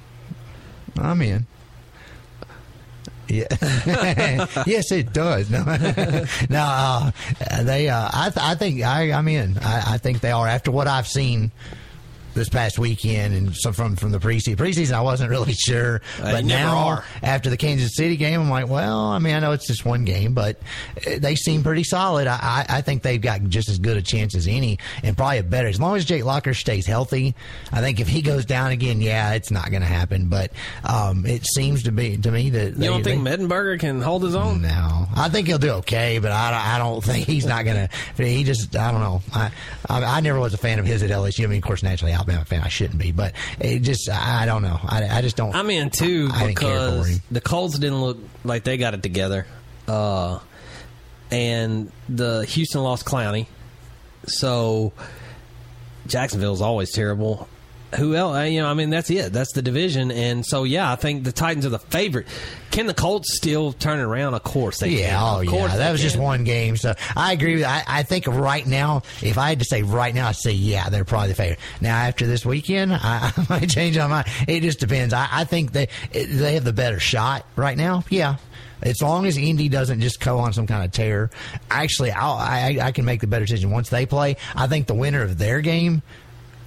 [0.98, 1.48] I'm in.
[3.28, 3.48] Yeah.
[4.68, 5.50] yes, it does.
[5.50, 5.64] No,
[6.50, 6.60] no.
[6.60, 7.12] Uh,
[7.64, 7.90] they.
[7.90, 8.30] Uh, I.
[8.30, 9.12] Th- I think I.
[9.14, 9.58] I'm in.
[9.58, 10.48] I, I think they are.
[10.48, 11.52] After what I've seen
[12.34, 14.56] this past weekend and some from from the preseason.
[14.56, 17.06] Preseason, I wasn't really sure, but never now are.
[17.24, 20.06] after the Kansas City game, I'm like, well, I mean, I know it's just one
[20.06, 20.60] game, but
[21.06, 22.28] uh, they seem pretty solid.
[22.28, 25.40] I, I, I think they've got just as good a chance as any, and probably
[25.40, 25.68] a better.
[25.68, 27.36] As long as Jake Locker stays healthy,
[27.72, 30.28] I think if he goes down again, yeah, it's not going to happen.
[30.28, 30.52] But
[30.84, 34.36] um, it seems to be to me that You don't think Mettenberger can hold his
[34.36, 34.62] own?
[34.62, 38.24] No, I think he'll do okay, but I, I don't think he's not going to.
[38.24, 39.22] He just, I don't know.
[39.34, 39.52] I,
[39.90, 41.44] I I never was a fan of his at LSU.
[41.44, 44.46] I mean, of course, naturally Alabama fan, I shouldn't be, but it just, I, I
[44.46, 44.80] don't know.
[44.84, 45.56] I, I just don't.
[45.56, 49.48] I'm in too I for because the Colts didn't look like they got it together,
[49.88, 50.40] uh,
[51.32, 53.48] and the Houston lost Clowney,
[54.28, 54.94] so
[56.08, 57.48] Jacksonville's always terrible.
[57.98, 58.38] Who else?
[58.38, 59.34] uh, You know, I mean, that's it.
[59.34, 62.28] That's the division, and so yeah, I think the Titans are the favorite.
[62.72, 64.34] Can the Colts still turn it around?
[64.34, 65.22] Of course they yeah, can.
[65.22, 66.78] oh of yeah, that was just one game.
[66.78, 67.66] So I agree with.
[67.66, 70.90] I, I think right now, if I had to say right now, I'd say yeah,
[70.90, 71.60] they're probably the favorite.
[71.82, 74.28] Now after this weekend, I, I might change my mind.
[74.48, 75.14] It just depends.
[75.14, 78.04] I, I think they they have the better shot right now.
[78.10, 78.38] Yeah.
[78.82, 81.30] As long as Indy doesn't just go on some kind of tear,
[81.70, 84.38] actually, I'll, I I can make the better decision once they play.
[84.56, 86.02] I think the winner of their game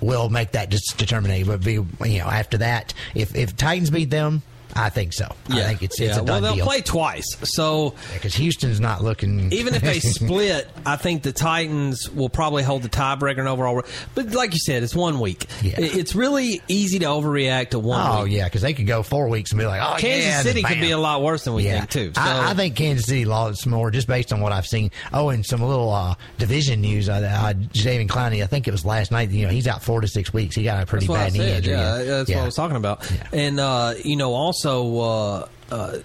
[0.05, 1.49] will make that determination.
[1.49, 4.43] But be you know after that, if if Titans beat them,
[4.77, 5.27] I think so.
[5.51, 6.21] I think it's it's yeah.
[6.21, 6.67] a well, they'll deal.
[6.67, 9.53] play twice, so because Houston's not looking.
[9.53, 13.83] even if they split, I think the Titans will probably hold the tiebreaker and overall.
[14.15, 15.47] But like you said, it's one week.
[15.63, 15.75] Yeah.
[15.79, 18.33] It's really easy to overreact to one Oh week.
[18.33, 20.81] yeah, because they could go four weeks and be like, oh Kansas yeah, City could
[20.81, 21.79] be a lot worse than we yeah.
[21.79, 22.13] think too.
[22.15, 24.91] So, I, I think Kansas City lost more just based on what I've seen.
[25.13, 27.09] Oh, and some little uh, division news.
[27.09, 29.31] Uh, uh, Jadeveon Clowney, I think it was last night.
[29.31, 30.57] You know, he's out four to six weeks.
[30.57, 31.75] He got a pretty I bad knee injury.
[31.75, 32.37] Yeah, that's yeah.
[32.37, 33.09] what I was talking about.
[33.33, 34.64] And uh, you know, also.
[34.67, 35.99] Uh, uh,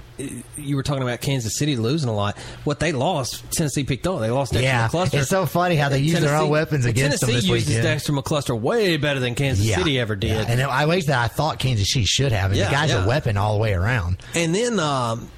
[0.58, 2.38] you were talking about Kansas City losing a lot.
[2.64, 4.20] What they lost, Tennessee picked up.
[4.22, 5.20] They lost Dexter Yeah, McCluster.
[5.20, 7.84] it's so funny how they use their own weapons against them Tennessee this uses weekend.
[7.84, 9.78] Dexter McCluster way better than Kansas Yeah.
[9.78, 10.30] City ever did.
[10.32, 10.46] Yeah.
[10.48, 12.52] And I always that I thought Kansas City should have.
[12.52, 14.18] And Yeah, the guy's a weapon all the way around.
[14.34, 15.30] And then, um,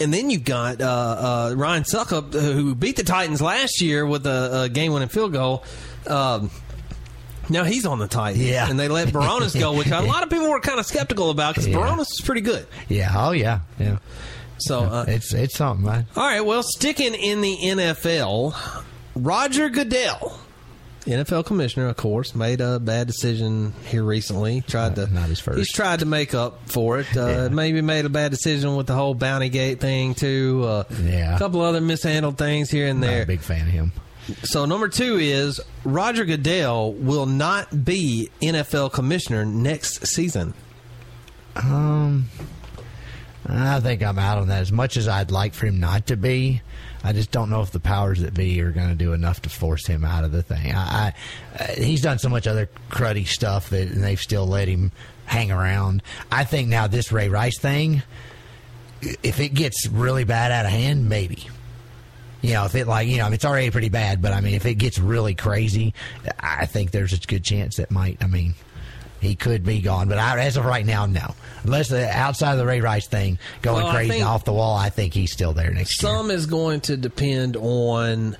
[0.00, 0.84] and then you got uh,
[1.52, 5.62] uh, Ryan Succop, who beat the Titans last year with a, a game-winning field goal.
[6.06, 6.50] Um,
[7.52, 8.68] now he's on the Titans, Yeah.
[8.68, 11.54] and they let Bironas go, which a lot of people were kind of skeptical about
[11.54, 11.76] because Yeah.
[11.76, 12.66] Bironas is pretty good.
[12.88, 13.12] Yeah.
[13.14, 13.60] Oh yeah.
[13.78, 13.98] Yeah.
[14.58, 16.06] So, uh, it's it's something, man.
[16.16, 18.54] all right, well, sticking in the NFL,
[19.16, 20.38] Roger Goodell.
[21.04, 24.60] NFL commissioner, of course, made a bad decision here recently.
[24.60, 25.58] Tried to not his first.
[25.58, 27.16] He's tried to make up for it.
[27.16, 30.62] Uh, Maybe made a bad decision with the whole Bounty Gate thing too.
[30.64, 31.34] Uh, Yeah.
[31.34, 33.22] a couple other mishandled things here and there.
[33.22, 33.90] a big fan of him.
[34.44, 40.54] So number two is Roger Goodell will not be NFL commissioner next season.
[41.56, 42.28] Um,
[43.46, 44.60] I think I'm out on that.
[44.60, 46.62] As much as I'd like for him not to be,
[47.02, 49.50] I just don't know if the powers that be are going to do enough to
[49.50, 50.72] force him out of the thing.
[50.72, 51.14] I,
[51.58, 54.92] I uh, he's done so much other cruddy stuff that and they've still let him
[55.26, 56.02] hang around.
[56.30, 58.02] I think now this Ray Rice thing,
[59.00, 61.48] if it gets really bad out of hand, maybe.
[62.42, 64.66] You know, if it like you know, it's already pretty bad, but I mean, if
[64.66, 65.94] it gets really crazy,
[66.38, 68.22] I think there's a good chance that might.
[68.22, 68.54] I mean,
[69.20, 71.36] he could be gone, but I, as of right now, no.
[71.62, 74.90] Unless the outside of the Ray Rice thing going Well, crazy off the wall, I
[74.90, 76.10] think he's still there next year.
[76.10, 78.36] Some is going to depend on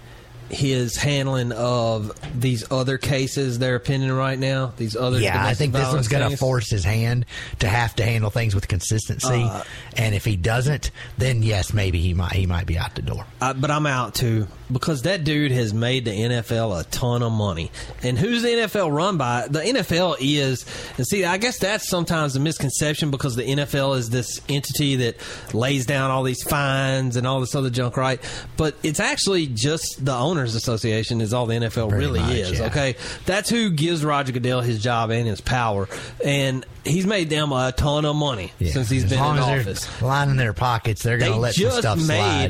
[0.53, 4.73] his handling of these other cases they're pending right now.
[4.77, 7.25] These other Yeah, I think this one's going to force his hand
[7.61, 9.65] to have to handle things with consistency, Uh,
[9.97, 13.25] and if he doesn't, then yes, maybe he might he might be out the door.
[13.41, 17.31] I, but I'm out too because that dude has made the NFL a ton of
[17.33, 17.71] money.
[18.03, 19.47] And who's the NFL run by?
[19.49, 20.65] The NFL is,
[20.97, 25.17] and see, I guess that's sometimes a misconception because the NFL is this entity that
[25.55, 28.21] lays down all these fines and all this other junk, right?
[28.57, 32.59] But it's actually just the owners' association is all the NFL Pretty really much, is.
[32.59, 32.67] yeah.
[32.67, 35.89] Okay, that's who gives Roger Goodell his job and his power,
[36.25, 38.73] and he's made them a ton of money Yeah.
[38.73, 41.39] since he's as been long in as office they're lining their pockets, they're going to
[41.39, 42.07] let some just stuff made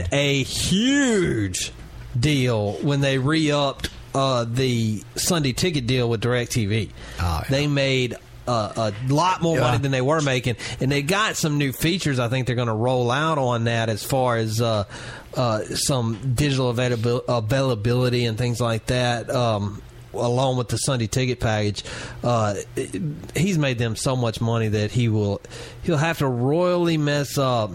[0.07, 0.09] slide.
[0.13, 1.73] a huge
[2.19, 6.91] deal when they re-upped uh, the Sunday ticket deal with DirecTV.
[7.49, 8.15] They made
[8.47, 9.63] uh, a lot more Yeah.
[9.65, 12.19] money than they were making, and they got some new features.
[12.19, 14.85] I think they're going to roll out on that as far as uh,
[15.35, 19.31] uh, some digital availabil- availability and things like that.
[19.31, 19.81] Um,
[20.13, 21.85] along with the Sunday ticket package,
[22.23, 23.01] uh, it-
[23.35, 25.41] he's made them so much money that he will
[25.85, 27.71] he'll have to royally mess up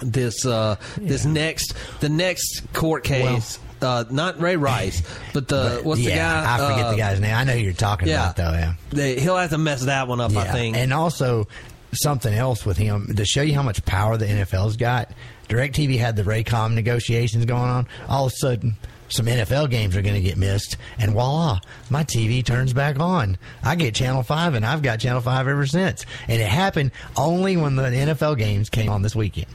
[0.00, 3.58] this uh, this next the next court case.
[3.82, 6.54] uh, not Ray Rice, but the what's the guy?
[6.54, 7.34] I forget uh, the guy's name.
[7.34, 8.30] I know who you're talking yeah.
[8.30, 8.52] about, though.
[8.52, 8.74] Yeah.
[8.90, 10.76] They, he'll have to mess that one up, I think.
[10.76, 11.48] And also
[11.92, 15.10] something else with him to show you how much power the NFL's got.
[15.48, 17.88] DirecTV had the Raycom negotiations going on.
[18.08, 18.76] All of a sudden,
[19.10, 23.38] some NFL games are going to get missed, and voila, my TV turns back on.
[23.62, 26.06] I get Channel Five, and I've got Channel Five ever since.
[26.28, 29.46] And it happened only when the NFL games came on this weekend.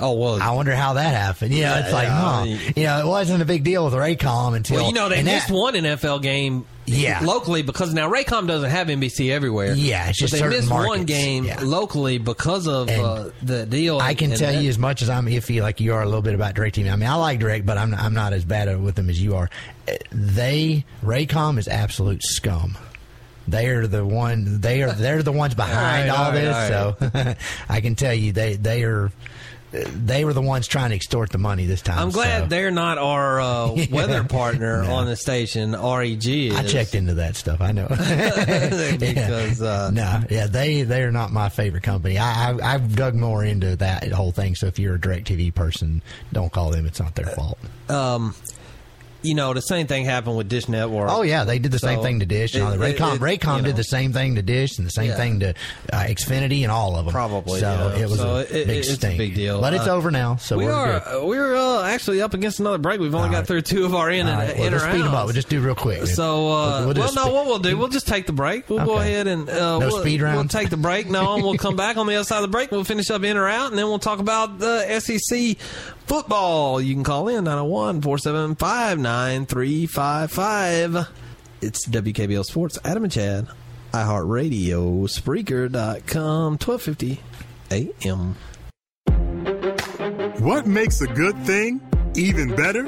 [0.00, 1.54] Oh well, I wonder how that happened.
[1.54, 2.40] You know, Yeah, it's like, yeah, huh?
[2.40, 5.08] I mean- you know, it wasn't a big deal with Raycom until well, you know,
[5.08, 7.20] they and missed that- one NFL game Yeah.
[7.22, 9.72] locally because now Raycom doesn't have NBC everywhere.
[9.74, 11.60] Yeah, it's but just they certain missed one game Yeah.
[11.62, 14.00] locally because of uh, the deal.
[14.00, 16.22] I can tell that- you as much as I'm iffy, like you are a little
[16.22, 16.92] bit about DirecTV.
[16.92, 19.22] I mean, I like Direct, but I'm not, I'm not as bad with them as
[19.22, 19.48] you are.
[19.88, 22.76] Uh, They Raycom is absolute scum.
[23.48, 24.60] They are the one.
[24.60, 26.72] They are they're the ones behind All all, right, this.
[26.72, 29.10] all right, So I can tell you, they they are.
[29.72, 31.98] They were the ones trying to extort the money this time.
[31.98, 32.46] I'm glad so.
[32.48, 33.86] they're not our uh, Yeah.
[33.90, 34.92] weather partner No.
[34.94, 35.72] on the station.
[35.74, 36.54] Reg is.
[36.54, 37.60] I checked into that stuff.
[37.62, 37.86] I know
[38.98, 42.18] because uh, no, yeah, they they are not my favorite company.
[42.18, 44.54] I, I I've dug more into that whole thing.
[44.54, 46.02] So if you're a Directv person,
[46.32, 46.86] don't call them.
[46.86, 47.58] It's not their fault.
[47.88, 48.34] um,
[49.22, 51.08] you know, the same thing happened with Dish Network.
[51.10, 52.54] Oh yeah, they did the same thing to Dish.
[52.54, 54.86] And all the it- Raycom it- Raycom you did the same thing to Dish and
[54.86, 55.16] the same Yeah.
[55.16, 55.48] thing to
[55.92, 57.12] uh, Xfinity and all of them.
[57.12, 58.02] Probably, So yeah.
[58.02, 59.60] it was So a it- big it's a big deal.
[59.60, 61.24] But it's Uh, over now, so we we're are good.
[61.24, 63.00] we're uh, actually up against another break.
[63.00, 65.00] We've only got through two of our in All and right, well, in let's speed
[65.02, 65.24] up.
[65.24, 66.06] We'll just do real quick.
[66.06, 68.68] So, uh, We'll- we'll well, no, what we'll do, we'll just take the break.
[68.68, 70.36] We'll go ahead and uh, No we'll, speed round?
[70.36, 71.08] We'll take the break.
[71.08, 72.70] No, and we'll come back on the other side of the break.
[72.70, 75.56] We'll finish up in or out, and then we'll talk about the SEC
[76.06, 76.80] football.
[76.80, 81.06] You can call in 901 475 9355.
[81.60, 83.46] It's WKBL Sports, Adam and Chad,
[83.92, 87.20] iHeartRadio, Spreaker.com, 1250
[87.70, 88.36] AM.
[90.42, 91.82] What makes a good thing
[92.14, 92.86] even better?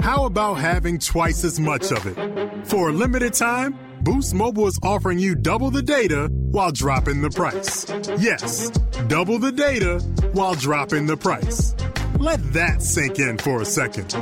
[0.00, 2.66] How about having twice as much of it?
[2.68, 7.30] For a limited time, Boost Mobile is offering you double the data while dropping the
[7.30, 7.84] price.
[8.20, 8.70] Yes,
[9.08, 9.98] double the data
[10.34, 11.74] while dropping the price.
[12.20, 14.14] Let that sink in for a second.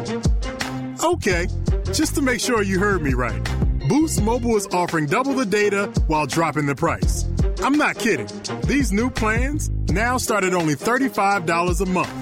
[1.03, 1.47] Okay,
[1.93, 3.43] just to make sure you heard me right.
[3.89, 7.25] Boost Mobile is offering double the data while dropping the price.
[7.63, 8.29] I'm not kidding.
[8.63, 12.13] These new plans now start at only $35 a month.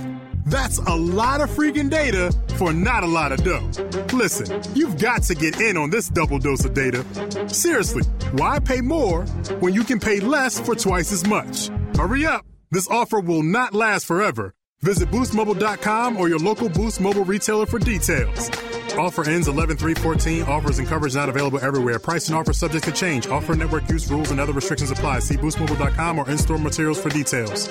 [0.47, 3.71] That's a lot of freaking data for not a lot of dough.
[4.13, 7.05] Listen, you've got to get in on this double dose of data.
[7.49, 8.03] Seriously,
[8.33, 9.25] why pay more
[9.61, 11.71] when you can pay less for twice as much?
[11.97, 12.45] Hurry up.
[12.71, 14.53] This offer will not last forever.
[14.85, 18.51] Visit boostmobile.com or your local Boost Mobile retailer for details.
[18.99, 20.43] Offer ends 11 314.
[20.43, 21.99] Offers and coverage not available everywhere.
[21.99, 23.27] Price and offer subject to change.
[23.27, 25.21] Offer network use rules and other restrictions apply.
[25.21, 27.71] See boostmobile.com or in store materials for details.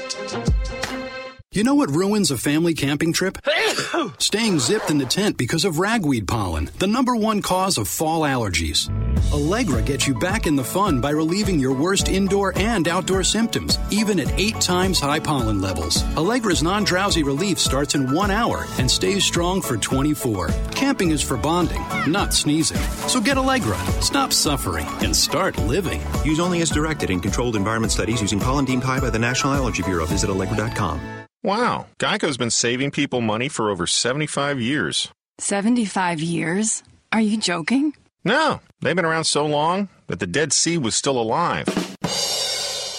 [1.52, 3.38] You know what ruins a family camping trip?
[4.18, 8.22] Staying zipped in the tent because of ragweed pollen, the number one cause of fall
[8.22, 8.90] allergies.
[9.32, 13.80] Allegra gets you back in the fun by relieving your worst indoor and outdoor symptoms,
[13.90, 16.04] even at eight times high pollen levels.
[16.16, 20.50] Allegra's non drowsy relief starts in one hour and stays strong for 24.
[20.72, 22.82] Camping is for bonding, not sneezing.
[23.08, 26.02] So get Allegra, stop suffering, and start living.
[26.24, 29.54] Use only as directed in controlled environment studies using pollen deemed high by the National
[29.54, 30.06] Allergy Bureau.
[30.06, 31.00] Visit Allegra.com.
[31.44, 35.12] Wow, Geico's been saving people money for over 75 years.
[35.40, 36.84] 75 years?
[37.12, 37.94] Are you joking?
[38.26, 41.66] No, they've been around so long that the Dead Sea was still alive.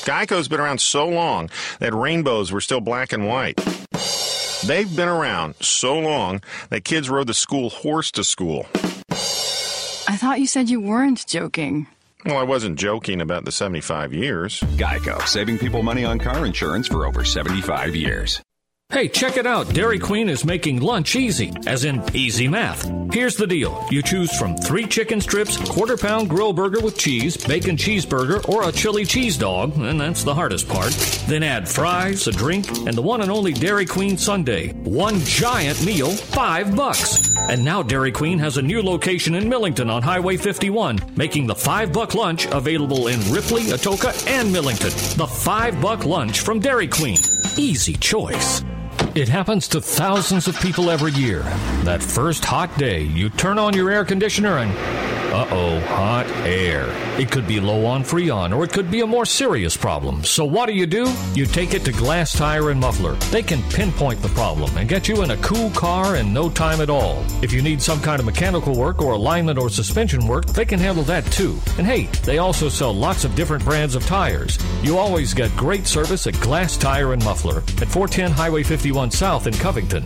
[0.04, 1.48] Geico's been around so long
[1.78, 3.56] that rainbows were still black and white.
[4.66, 8.66] They've been around so long that kids rode the school horse to school.
[10.06, 11.86] I thought you said you weren't joking.
[12.26, 14.60] Well, I wasn't joking about the 75 years.
[14.76, 18.42] Geico, saving people money on car insurance for over 75 years.
[18.90, 19.72] Hey, check it out.
[19.72, 22.88] Dairy Queen is making lunch easy, as in easy math.
[23.12, 27.36] Here's the deal you choose from three chicken strips, quarter pound grill burger with cheese,
[27.36, 30.92] bacon cheeseburger, or a chili cheese dog, and that's the hardest part.
[31.26, 34.72] Then add fries, a drink, and the one and only Dairy Queen Sundae.
[34.84, 37.34] One giant meal, five bucks.
[37.48, 41.54] And now Dairy Queen has a new location in Millington on Highway 51, making the
[41.54, 44.90] five buck lunch available in Ripley, Atoka, and Millington.
[45.16, 47.16] The five buck lunch from Dairy Queen.
[47.56, 48.64] Easy choice.
[49.14, 51.42] It happens to thousands of people every year.
[51.84, 54.72] That first hot day, you turn on your air conditioner and
[55.34, 56.86] Uh oh, hot air.
[57.18, 60.22] It could be low on Freon, or it could be a more serious problem.
[60.22, 61.12] So what do you do?
[61.34, 63.14] You take it to Glass Tire and Muffler.
[63.32, 66.80] They can pinpoint the problem and get you in a cool car in no time
[66.80, 67.24] at all.
[67.42, 70.78] If you need some kind of mechanical work or alignment or suspension work, they can
[70.78, 71.58] handle that too.
[71.78, 74.56] And hey, they also sell lots of different brands of tires.
[74.84, 79.46] You always get great service at Glass Tire and Muffler at 410 Highway 51 South
[79.46, 80.04] in Covington.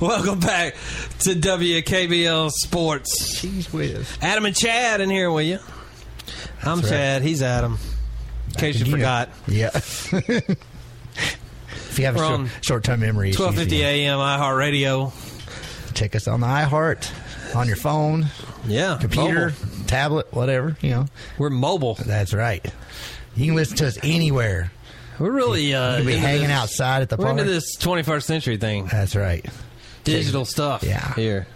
[0.00, 0.74] Welcome back
[1.20, 3.36] to WKBL Sports.
[3.38, 5.58] She's with Adam and Chad in here with you.
[6.62, 6.88] I'm That's right.
[6.96, 7.22] Chad.
[7.22, 7.78] He's Adam.
[8.48, 8.92] In case you Again.
[8.92, 9.28] forgot.
[9.46, 9.70] Yeah.
[9.74, 14.18] if you have a We're short, on short-term memory 12:50 you know, a.m.
[14.18, 15.94] iHeartRadio.
[15.94, 17.10] check us on the iHeart
[17.56, 18.26] on your phone,
[18.66, 19.84] Yeah, computer, mobile.
[19.86, 20.76] tablet, whatever.
[20.80, 21.06] You know,
[21.38, 21.94] we're mobile.
[21.94, 22.64] That's right.
[23.34, 24.70] You can listen to us anywhere.
[25.18, 27.38] We're really uh, be hanging this- outside at the We're park.
[27.38, 28.86] into this 21st century thing.
[28.86, 29.44] That's right.
[30.04, 30.82] Digital stuff.
[30.82, 31.14] Yeah.
[31.14, 31.46] Here,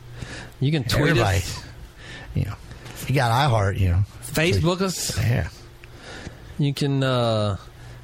[0.61, 1.65] you can tweet Everybody, us,
[2.35, 2.55] you know,
[3.09, 5.17] you got iHeart, you know, Facebook us.
[5.19, 5.49] yeah,
[6.59, 7.03] You can.
[7.03, 7.57] uh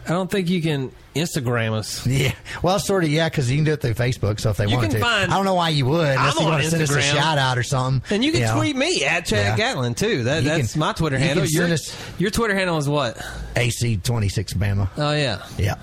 [0.06, 2.06] I don't think you can Instagram us.
[2.06, 2.32] yeah.
[2.62, 4.40] Well, sort of, yeah, because you can do it through Facebook.
[4.40, 6.16] So if they You can to, find- I don't know why you would.
[6.16, 8.02] Unless I'm you want to send us a shout out or something.
[8.14, 8.56] And you can know.
[8.56, 9.56] tweet me at Chad Yeah.
[9.56, 10.24] Gatlin too.
[10.24, 11.44] That, that's can- my Twitter handle.
[11.46, 13.20] Your, us- your Twitter handle is what?
[13.56, 14.88] AC twenty six Bama.
[14.96, 15.44] Oh yeah.
[15.58, 15.74] Yeah.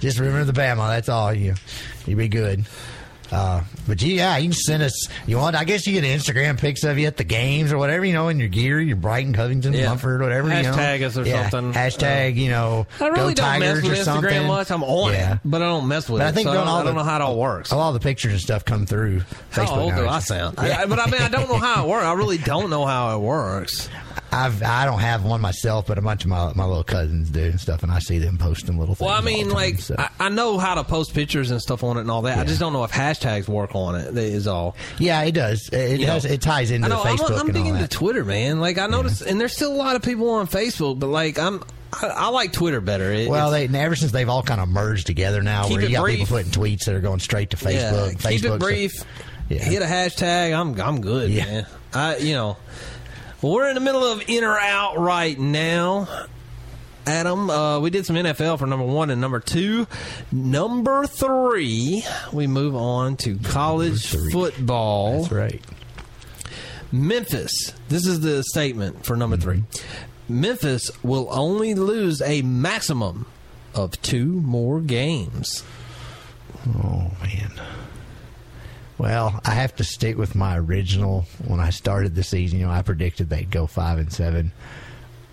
[0.00, 0.88] Just remember the Bama.
[0.88, 1.32] That's all.
[1.34, 1.54] You
[2.06, 2.64] you be good.
[3.32, 5.08] Uh, but you, yeah, you can send us.
[5.26, 5.56] You want?
[5.56, 8.04] I guess you get Instagram pics of you at the games or whatever.
[8.04, 9.88] You know, in your gear, your Brighton, Covington, Yeah.
[9.88, 10.48] Munford, whatever.
[10.54, 10.72] you know.
[10.72, 11.72] Hashtag us or Yeah, something.
[11.72, 12.36] Hashtag.
[12.36, 12.86] you know.
[13.00, 14.46] I really go don't mess with Instagram something.
[14.46, 14.70] much.
[14.70, 15.32] I'm on Yeah.
[15.34, 16.28] it, but I don't mess with But it.
[16.28, 17.38] I think so I doing don't, all I don't the- know how it oh, all
[17.38, 17.70] works.
[17.72, 19.20] A lot of the pictures and stuff come through
[19.50, 19.66] Facebook.
[19.68, 20.58] How old do I sound?
[20.62, 20.80] Yeah.
[20.82, 22.04] I, but I mean, I don't know how it works.
[22.04, 23.88] I really don't know how it works.
[24.30, 27.40] I've I don't have one myself, but a bunch of my my little cousins do
[27.44, 29.06] and stuff, and I see them posting little things.
[29.06, 29.94] Well, I all the mean, time, like so.
[29.98, 32.38] I, I know how to post pictures and stuff on it and all that.
[32.38, 34.12] I just don't know if hashtags work on it.
[34.14, 34.76] that Is all.
[34.98, 35.68] yeah, it does.
[35.70, 37.02] It, You know, it ties into I know.
[37.02, 37.90] Facebook I'm, I'm and big all into that.
[37.90, 38.60] Twitter, man.
[38.60, 41.62] Like I noticed, and there's still a lot of people on Facebook, but like I'm,
[41.92, 43.10] I, I like Twitter better.
[43.10, 45.96] It, Well, they ever since they've all kind of merged together now, Keep where you
[45.96, 46.18] got brief.
[46.18, 48.10] people putting tweets that are going straight to yeah, Facebook.
[48.10, 49.04] keep Facebook it brief.
[49.48, 49.64] Yeah.
[49.64, 50.54] Hit a hashtag.
[50.54, 51.44] I'm I'm good, Yeah.
[51.46, 51.66] man.
[51.94, 52.58] I you know,
[53.42, 56.08] well, we're in the middle of in or out right now.
[57.06, 59.86] Adam, uh, we did some NFL for number one and number two.
[60.30, 65.20] Number three, we move on to college football.
[65.22, 65.64] That's right.
[66.92, 67.72] Memphis.
[67.88, 69.64] This is the statement for number three.
[70.28, 73.24] Memphis will only lose a maximum
[73.74, 75.62] of two more games.
[76.66, 77.52] Oh man.
[78.98, 81.24] Well, I have to stick with my original.
[81.46, 84.52] When I started the season, you know, I predicted they'd go five and seven.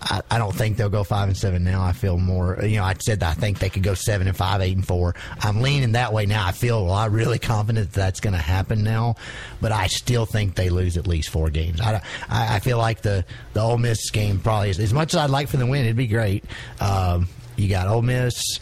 [0.00, 1.82] I, I don't think they'll go five and seven now.
[1.82, 2.62] I feel more.
[2.62, 5.14] You know, I said I think they could go seven and five, eight and four.
[5.40, 6.46] I'm leaning that way now.
[6.46, 9.16] I feel a lot really confident that that's going to happen now,
[9.60, 11.80] but I still think they lose at least four games.
[11.80, 15.18] I, I, I feel like the the Ole Miss game probably is as much as
[15.18, 15.84] I'd like for them to win.
[15.86, 16.44] It'd be great.
[16.78, 18.60] Um, you got Ole Miss.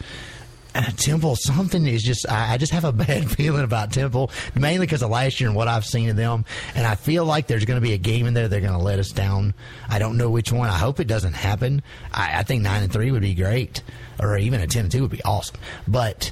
[0.75, 4.85] Uh, Temple, something is just, I, I just have a bad feeling about Temple, mainly
[4.85, 6.43] because of last year and what I've seen of them.
[6.75, 8.79] And I feel like there's going to be a game in there they're going to
[8.79, 9.53] let us down.
[9.89, 10.69] I don't know which one.
[10.69, 11.81] I hope it doesn't happen.
[12.13, 13.81] I, I think 9 and 3 would be great,
[14.19, 15.57] or even a 10 and 2 would be awesome.
[15.87, 16.31] But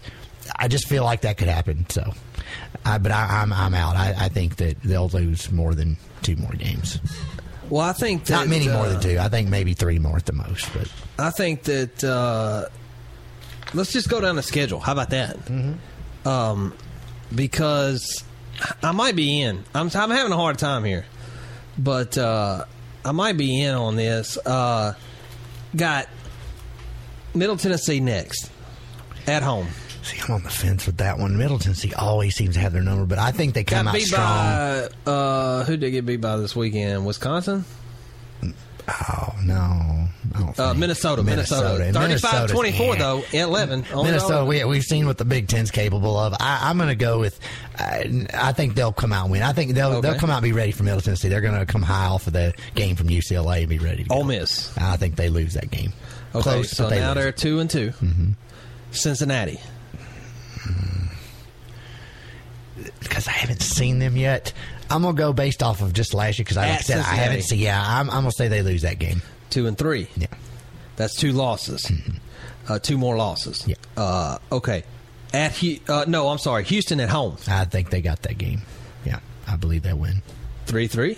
[0.58, 1.86] I just feel like that could happen.
[1.90, 2.14] So,
[2.86, 3.96] I, but I, I'm, I'm out.
[3.96, 7.00] I, I think that they'll lose more than two more games.
[7.70, 9.20] Well, I think that, Not many more uh, than two.
[9.20, 10.72] I think maybe three more at the most.
[10.74, 12.66] But I think that uh,
[13.74, 14.80] let's just go down the schedule.
[14.80, 15.38] How about that?
[15.38, 16.28] Mm-hmm.
[16.28, 16.74] Um,
[17.34, 18.24] because
[18.82, 19.64] I might be in.
[19.74, 21.06] I'm, I'm having a hard time here,
[21.78, 22.66] but uh,
[23.04, 24.38] I might be in on this.
[24.38, 24.94] Uh,
[25.76, 26.08] got
[27.34, 28.52] Middle Tennessee next
[29.28, 29.68] at home.
[30.04, 31.38] See, I'm on the fence with that one.
[31.38, 33.96] Middle Tennessee always seems to have their number, but I think they come Got out
[33.96, 34.20] beat strong.
[34.22, 37.06] by uh, who did they get beat by this weekend?
[37.06, 37.64] Wisconsin,
[38.88, 40.78] Oh no, uh, think.
[40.78, 41.84] Minnesota, Minnesota.
[41.86, 42.96] And 35-24 yeah.
[42.96, 43.20] though.
[43.20, 43.86] at Eleven.
[43.94, 44.46] on Minnesota, road.
[44.48, 46.34] we, we've seen what the Big Ten's capable of.
[46.40, 47.40] I, I'm going to go with.
[47.78, 49.42] I, I think they'll come out and win.
[49.42, 51.30] I think they'll they'll come out and be ready for Middle Tennessee.
[51.30, 54.04] They're going to come high off of the game from UCLA and be ready.
[54.04, 54.28] To Ole go.
[54.28, 54.78] Miss.
[54.78, 55.94] I think they lose that game.
[56.36, 57.24] Okay, Close, so they now lose.
[57.24, 58.32] they're two and 2 Mm-hmm.
[58.92, 59.60] Cincinnati.
[63.00, 64.52] because I haven't seen them yet.
[64.90, 67.16] I'm gonna go based off of just last year because I, like I said I
[67.16, 67.60] haven't seen.
[67.60, 69.22] Yeah, I'm, I'm gonna say they lose that game.
[69.50, 70.08] Two and three.
[70.16, 70.28] Yeah,
[70.96, 71.92] That's two losses.
[72.68, 73.68] Uh, two more losses.
[73.68, 73.76] Yeah.
[73.98, 74.84] Uh, okay.
[75.34, 76.64] At uh, no, I'm sorry.
[76.64, 77.38] Houston at home.
[77.48, 78.62] I think they got that game.
[79.04, 80.22] Yeah, I believe they win.
[80.66, 81.18] Three three.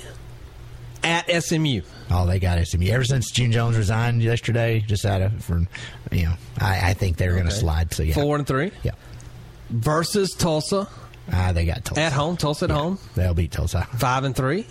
[1.04, 1.82] At SMU.
[2.10, 2.88] Oh, they got SMU.
[2.88, 5.68] Ever since June Jones resigned yesterday, just out of from,
[6.12, 7.94] you know, I, I think they're going to slide.
[7.94, 8.72] So yeah, Four and three.
[8.84, 8.94] Yeah,
[9.70, 10.88] Versus Tulsa
[11.32, 12.38] ah, they got Tulsa at home.
[12.38, 13.00] Tulsa at home.
[13.16, 13.88] They'll beat Tulsa.
[13.98, 14.66] Five and three.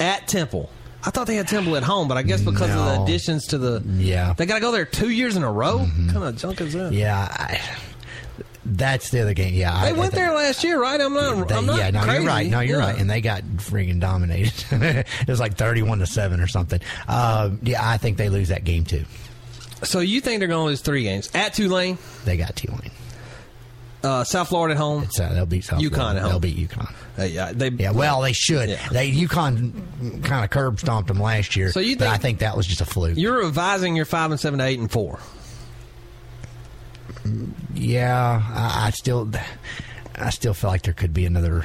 [0.00, 0.70] At Temple.
[1.04, 3.58] I thought they had Temple at home, but I guess because of the additions to
[3.58, 4.34] the Yeah.
[4.36, 5.78] they got to go there two years in a row.
[5.78, 6.92] What kind of junk is that?
[6.92, 7.60] Yeah, I,
[8.64, 9.54] that's the other game.
[9.54, 11.00] Yeah, They I, went there last year, right?
[11.00, 11.46] I'm not.
[11.48, 12.18] They- I'm not yeah, no, crazy.
[12.22, 12.50] you're right.
[12.50, 12.86] No, you're Yeah.
[12.86, 12.98] right.
[13.00, 14.52] And they got freaking dominated.
[14.72, 16.80] it was like 31 to 7 or something.
[17.06, 19.04] Uh, yeah, I think they lose that game too.
[19.84, 21.98] So you think they're going to lose three games at Tulane?
[22.24, 22.90] They got Tulane.
[24.06, 25.02] Uh, South Florida at home.
[25.02, 26.16] It's, uh, they'll beat South UConn Florida.
[26.18, 26.30] at home.
[26.30, 26.94] They'll beat UConn.
[27.18, 27.70] Uh, yeah, they.
[27.70, 28.68] Yeah, well, they should.
[28.68, 28.88] Yeah.
[28.90, 31.72] They UConn kind of curb stomped them last year.
[31.72, 33.16] So you but think- I think that was just a fluke.
[33.18, 35.18] You're revising your five and seven to eight and four.
[37.74, 39.30] Yeah, I, I still,
[40.14, 41.64] I still feel like there could be another.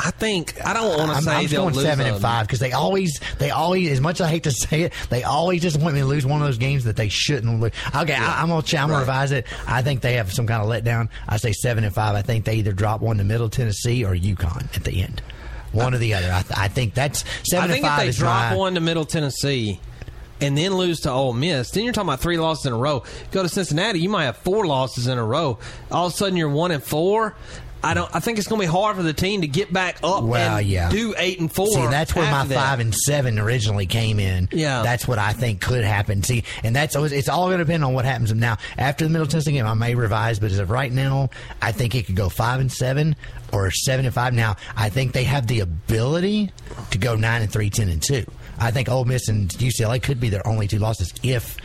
[0.00, 2.58] I think I don't want to say I'm they'll going lose seven and five because
[2.58, 5.78] they always, they always, as much as I hate to say it, they always just
[5.80, 7.72] want me to lose one of those games that they shouldn't lose.
[7.94, 9.00] Okay, I, I'm gonna, ch- I'm gonna Right.
[9.00, 9.46] revise it.
[9.66, 11.08] I think they have some kind of letdown.
[11.28, 12.14] I say seven and five.
[12.16, 15.22] I think they either drop one to Middle Tennessee or UConn at the end.
[15.72, 16.32] One or the other.
[16.32, 18.80] I, th- I think that's seven I think and if they drop my- one to
[18.80, 19.80] Middle Tennessee
[20.40, 23.04] and then lose to Ole Miss, then you're talking about three losses in a row.
[23.30, 25.58] Go to Cincinnati, you might have four losses in a row.
[25.90, 27.36] All of a sudden, you're one and four.
[27.84, 28.14] I don't.
[28.14, 30.58] I think it's going to be hard for the team to get back up Well,
[30.58, 30.88] and yeah.
[30.90, 31.66] do eight and four.
[31.66, 32.54] See, that's where my that.
[32.54, 34.48] five and seven originally came in.
[34.52, 34.82] Yeah.
[34.82, 36.22] that's what I think could happen.
[36.22, 38.56] See, and that's always, it's all going to depend on what happens now.
[38.78, 41.30] After the Middle Tennessee game, I may revise, but as of right now,
[41.60, 43.16] I think it could go five and seven
[43.52, 44.32] or seven and five.
[44.32, 46.50] Now, I think they have the ability
[46.90, 48.24] to go nine and three, ten and two.
[48.58, 51.56] I think Ole Miss and UCLA could be their only two losses if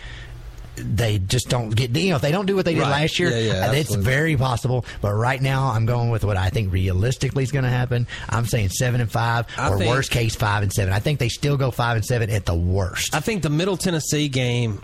[0.77, 3.01] they just don't get you know if they don't do what they did Right.
[3.01, 6.49] last year Yeah, yeah, it's very possible but right now i'm going with what i
[6.49, 10.11] think realistically is going to happen i'm saying seven and five I or think- worst
[10.11, 13.13] case five and seven i think they still go five and seven at the worst
[13.15, 14.81] I think the Middle Tennessee game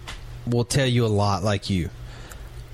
[0.48, 1.90] will tell you a lot, like you.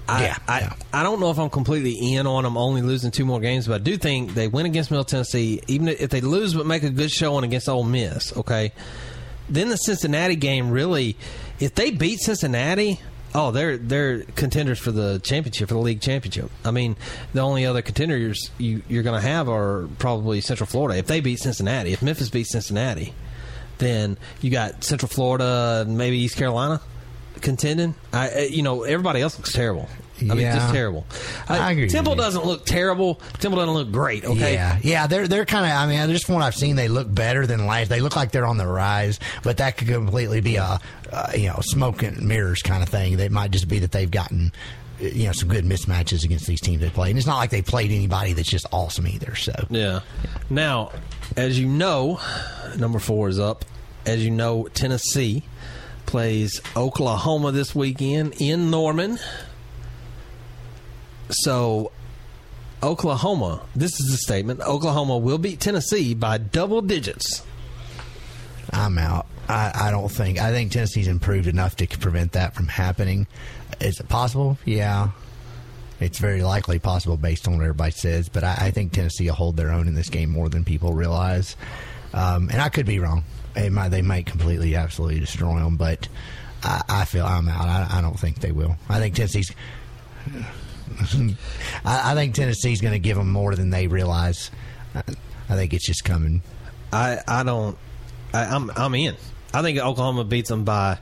[0.07, 3.25] I, Yeah, I, I don't know if I'm completely in on them only losing two
[3.25, 6.53] more games, but I do think they win against Middle Tennessee, even if they lose
[6.55, 8.35] but make a good showing against Ole Miss.
[8.37, 8.71] Okay,
[9.49, 11.15] then the Cincinnati game really,
[11.59, 12.99] if they beat Cincinnati,
[13.33, 16.51] oh, they're they're contenders for the championship for the league championship.
[16.65, 16.95] I mean,
[17.33, 21.19] the only other contenders you, you're going to have are probably Central Florida if they
[21.19, 21.93] beat Cincinnati.
[21.93, 23.13] If Memphis beats Cincinnati,
[23.77, 26.81] then you got Central Florida maybe East Carolina
[27.41, 27.95] contending.
[28.11, 29.87] I, uh, you know, everybody else looks terrible.
[30.21, 30.55] I mean, Yeah.
[30.55, 31.05] just terrible.
[31.47, 33.15] I agree with Temple doesn't look terrible.
[33.39, 34.25] Temple doesn't look great.
[34.25, 34.53] Okay.
[34.53, 35.71] Yeah, yeah, they're they're kind of.
[35.71, 37.89] I mean, just from what I've seen, they look better than last.
[37.89, 40.79] They look like they're on the rise, but that could completely be a,
[41.11, 43.19] uh, you know, smoke and mirrors kind of thing.
[43.19, 44.51] It might just be that they've gotten,
[45.01, 47.49] uh, you know, some good mismatches against these teams they play, and it's not like
[47.49, 49.35] they played anybody that's just awesome either.
[49.35, 50.01] So Yeah.
[50.49, 50.91] Now,
[51.37, 52.19] as you know,
[52.77, 53.65] number four is up.
[54.05, 55.43] As you know, Tennessee
[56.05, 59.19] plays Oklahoma this weekend in Norman.
[61.29, 61.91] So,
[62.81, 67.43] Oklahoma, this is the statement Oklahoma will beat Tennessee by double digits.
[68.71, 69.25] I'm out.
[69.47, 70.39] I, I don't think.
[70.39, 73.27] I think Tennessee's improved enough to prevent that from happening.
[73.81, 74.57] Is it possible?
[74.65, 75.09] Yeah.
[75.99, 79.33] It's very likely possible based on what everybody says, but I, I think Tennessee will
[79.33, 81.57] hold their own in this game more than people realize.
[82.13, 83.23] Um, and I could be wrong.
[83.71, 86.07] Might, they might completely, absolutely destroy them, but
[86.63, 87.91] I, I feel I'm out.
[87.91, 88.77] I don't think they will.
[88.87, 89.51] I think Tennessee's.
[91.85, 94.51] I, I think Tennessee's going to give them more than they realize.
[94.95, 95.03] I,
[95.49, 96.41] I think it's just coming.
[96.91, 97.77] I, I don't.
[98.33, 99.15] I, I'm I'm in.
[99.53, 100.99] I think Oklahoma beats them by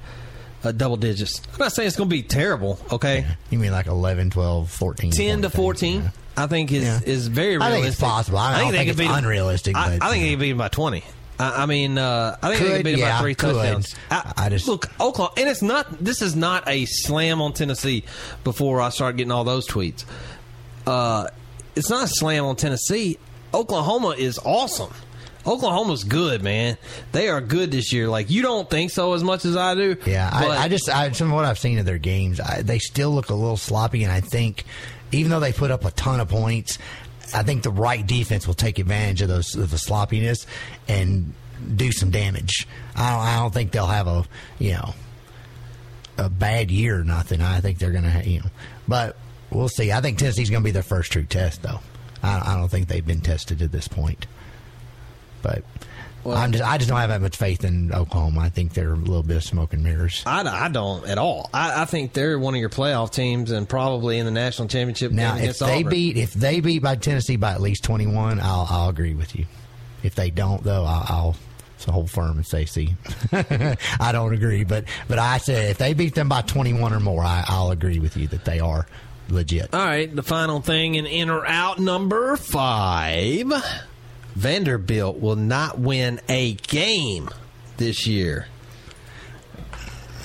[0.63, 1.41] uh, double digits.
[1.53, 2.79] I'm not saying it's going to be terrible.
[2.91, 5.11] Okay, You mean like 11, 12, 14?
[5.11, 6.09] 10 to 14, 14 yeah.
[6.43, 6.99] i think is Yeah.
[7.05, 7.71] is very realistic.
[7.71, 8.37] I think it's possible.
[8.37, 10.49] I don't they think could it's unrealistic, I, but, I think you they could beat
[10.51, 11.03] them by 20
[11.39, 13.53] I, I mean, uh, I think they Could, could beat them yeah, by three could.
[13.55, 13.95] touchdowns.
[14.09, 16.03] I, I just- look Oklahoma, and it's not.
[16.03, 18.03] This is not a slam on Tennessee.
[18.43, 20.05] Before I start getting all those tweets,
[20.85, 21.27] uh,
[21.75, 23.17] it's not a slam on Tennessee.
[23.53, 24.91] Oklahoma is awesome.
[25.45, 26.77] Oklahoma's good, man.
[27.13, 28.09] They are good this year.
[28.09, 29.95] Like you don't think so as much as I do.
[30.05, 32.79] Yeah, I, I just I, some of what I've seen of their games, I, they
[32.79, 34.65] still look a little sloppy, and I think
[35.13, 36.77] even though they put up a ton of points,
[37.33, 40.45] I think the right defense will take advantage of those of the sloppiness
[40.87, 41.33] and
[41.75, 42.67] do some damage.
[42.95, 44.25] I don't, I don't think they'll have a
[44.59, 44.93] you know
[46.17, 47.41] a bad year or nothing.
[47.41, 48.49] I think they're going to you know,
[48.87, 49.17] but
[49.51, 49.91] we'll see.
[49.91, 51.79] I think Tennessee's going to be their first true test, though.
[52.23, 54.27] I, I don't think they've been tested at this point,
[55.41, 55.63] but.
[56.25, 58.41] I'm just, I just don't have that much faith in Oklahoma.
[58.41, 60.23] I think they're a little bit of smoke and mirrors.
[60.25, 61.49] I, I don't at all.
[61.53, 65.11] I, I think they're one of your playoff teams and probably in the national championship
[65.13, 65.89] Now, game if against they Auburn.
[65.89, 69.35] beat if they beat by Tennessee by at least twenty one, I'll I'll agree with
[69.35, 69.45] you.
[70.03, 71.35] If they don't, though, I'll, I'll
[71.77, 72.93] so hold firm and say, "See,
[73.31, 76.99] I don't agree." But but I said if they beat them by twenty one or
[76.99, 78.85] more, I, I'll agree with you that they are
[79.29, 79.73] legit.
[79.73, 83.51] All right, the final thing in in or out number five.
[84.37, 87.27] Vanderbilt will not win a game
[87.77, 88.45] this year.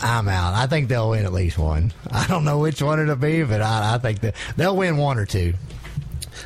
[0.02, 0.52] I'm out.
[0.52, 1.94] I think they'll win at least one.
[2.10, 5.18] I don't know which one it'll be, but I, I think that they'll win one
[5.18, 5.54] or two.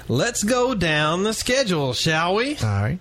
[0.06, 2.56] Let's go down the schedule, shall we?
[2.58, 3.00] All right.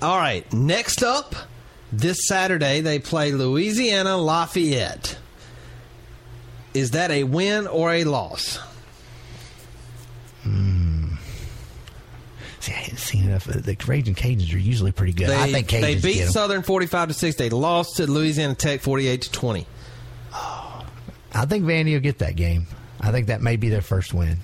[0.00, 0.50] All right.
[0.54, 1.34] Next up,
[1.92, 5.18] this Saturday they play Louisiana Lafayette.
[6.72, 8.58] Is that a win or a loss?
[10.44, 10.89] Hmm.
[12.60, 13.44] See, I hadn't seen enough.
[13.44, 15.28] The Raging Cajuns are usually pretty good.
[15.30, 16.26] They, I think Cajuns they beat.
[16.28, 17.36] Southern forty-five to six.
[17.36, 19.66] They lost to Louisiana Tech forty-eight to twenty.
[20.32, 22.66] I think Vandy will get that game.
[23.00, 24.38] I think that may be their first win.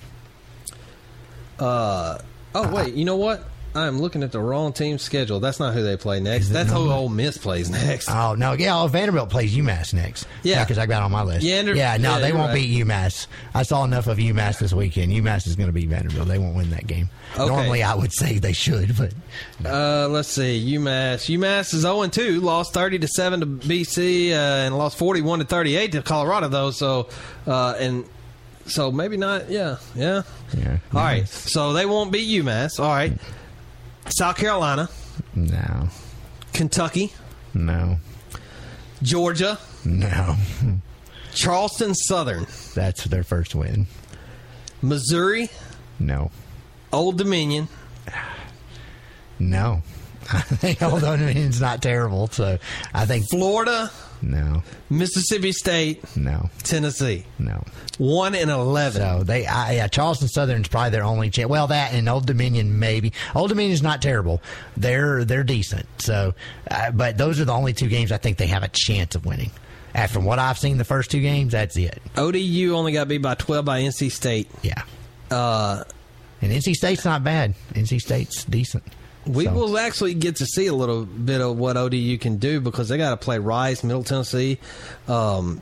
[1.59, 2.17] Uh
[2.55, 2.95] oh, wait.
[2.95, 3.43] You know what?
[3.75, 5.39] I'm looking at the wrong team schedule.
[5.39, 6.49] That's not who they play next.
[6.49, 8.09] That's who Ole Miss plays next.
[8.09, 10.27] Oh no, yeah, oh, Vanderbilt plays UMass next.
[10.43, 10.63] Yeah.
[10.63, 11.45] because I got it on my list.
[11.45, 12.55] Yeah, yeah, no, yeah, they won't right.
[12.55, 13.27] beat UMass.
[13.53, 15.11] I saw enough of UMass this weekend.
[15.11, 16.27] UMass is going to beat Vanderbilt.
[16.27, 17.09] They won't win that game.
[17.37, 17.47] Okay.
[17.47, 19.13] Normally, I would say they should, but
[19.63, 20.75] Uh, let's see.
[20.75, 21.27] UMass.
[21.37, 22.41] UMass is 0 2.
[22.41, 24.33] Lost 30 to 7 to BC uh,
[24.65, 26.71] and lost 41 to 38 to Colorado, though.
[26.71, 27.09] So,
[27.45, 28.05] uh, and
[28.65, 29.49] so maybe not.
[29.49, 29.77] Yeah.
[29.95, 30.23] Yeah.
[30.57, 30.77] yeah.
[30.93, 31.27] All right.
[31.27, 32.79] So they won't beat UMass.
[32.79, 33.13] All right.
[34.09, 34.89] South Carolina,
[35.35, 35.89] No,
[36.53, 37.13] Kentucky,
[37.53, 37.97] no,
[39.01, 40.35] Georgia, no.
[41.33, 43.87] Charleston Southern, That's their first win.
[44.81, 45.49] Missouri,
[45.99, 46.31] No,
[46.91, 47.67] Old Dominion,
[49.39, 49.83] no.
[50.31, 52.57] I think Old Dominion's not terrible, so
[52.93, 53.91] I think Florida,
[54.21, 57.25] no, Mississippi State, no, Tennessee.
[57.39, 57.63] no.
[57.97, 59.01] 1 and 11.
[59.01, 61.49] So they, I, yeah, Charleston Southern's probably their only chance.
[61.49, 63.11] Well, that and Old Dominion maybe.
[63.33, 64.39] Old Dominion's not terrible.
[64.75, 65.87] They're they're decent.
[65.99, 66.35] So,
[66.69, 69.25] uh, but those are the only two games I think they have a chance of
[69.25, 69.49] winning.
[69.95, 71.99] And from what I've seen, the first two games, that's it.
[72.15, 74.47] ODU only got beat by 12 by NC State.
[74.61, 74.83] Yeah,
[75.31, 75.83] Uh,
[76.39, 77.55] and NC State's not bad.
[77.73, 78.83] NC State's decent.
[79.27, 82.59] We So- will actually get to see a little bit of what ODU can do
[82.61, 84.57] because they got to play Rice, Middle Tennessee.
[85.07, 85.61] Um,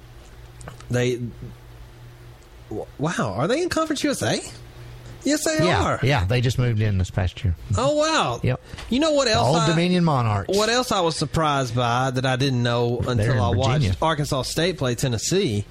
[0.90, 1.20] they,
[2.98, 4.42] wow, are they in Conference USA?
[5.24, 6.00] Yes, they yeah, are.
[6.04, 6.24] yeah.
[6.26, 7.56] They just moved in this past year.
[7.76, 8.40] Oh wow.
[8.44, 8.62] Yep.
[8.92, 9.48] You know what The else?
[9.48, 10.56] Old I- Dominion Monarchs.
[10.56, 13.90] What else I was surprised by that I didn't know until I Virginia.
[13.90, 15.66] watched Arkansas State play Tennessee.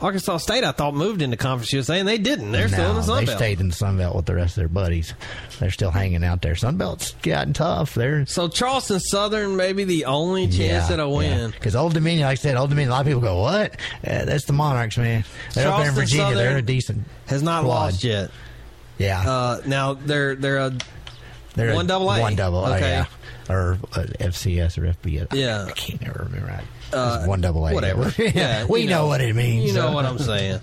[0.00, 2.52] Arkansas State, I thought moved into Conference USA, and they didn't.
[2.52, 3.38] They're still in the No, Sun they Belt.
[3.38, 5.12] stayed in the Sun Belt with the rest of their buddies.
[5.58, 6.54] They're still hanging out there.
[6.54, 7.94] Sun Belt's gotten tough.
[7.94, 11.50] They're So Charleston Southern, maybe the only chance at a win.
[11.50, 12.90] Because Old Dominion, like I said, Old Dominion.
[12.90, 13.72] A lot of people go, "What?
[14.06, 15.24] Uh, that's the Monarchs, man.
[15.54, 16.34] They're up there in Charleston Virginia.
[16.36, 17.04] They're a decent.
[17.26, 17.74] Has not squad.
[17.74, 18.30] lost yet.
[18.98, 20.72] Yeah, Uh, now they're they're a
[21.54, 22.20] they're one double A.
[22.20, 22.58] One double.
[22.58, 22.88] oh, Okay.
[22.88, 23.04] yeah.
[23.48, 25.32] Or uh, FCS or FBS.
[25.32, 25.64] Yeah.
[25.68, 26.46] I, can't never remember.
[26.48, 26.64] Right.
[26.92, 27.72] Uh, one double A.
[27.74, 28.12] whatever.
[28.22, 29.06] Yeah, we you know, know.
[29.06, 29.66] what it means.
[29.68, 29.92] You know so.
[29.94, 30.60] what I'm saying.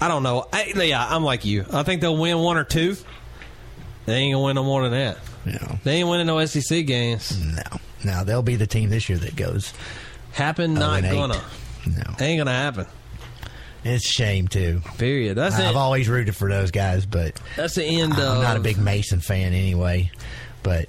[0.00, 0.46] I don't know.
[0.52, 1.64] I, yeah, I'm like you.
[1.72, 2.96] I think they'll win one or two.
[4.06, 5.18] They ain't gonna win no more than that.
[5.44, 5.78] No.
[5.82, 7.36] They ain't winning no SEC games.
[7.44, 7.62] No,
[8.04, 9.72] no, they'll be the team this year that goes.
[10.32, 11.12] Happen, Oh, not eight.
[11.12, 11.42] gonna.
[11.86, 12.86] No, Ain't gonna happen.
[13.84, 14.82] it's shame too.
[14.98, 15.36] Period.
[15.36, 15.76] That's I've it.
[15.76, 18.18] always rooted for those guys, but That's the end of.
[18.18, 18.42] I'm of.
[18.42, 20.10] not a big Mason fan anyway.
[20.62, 20.88] But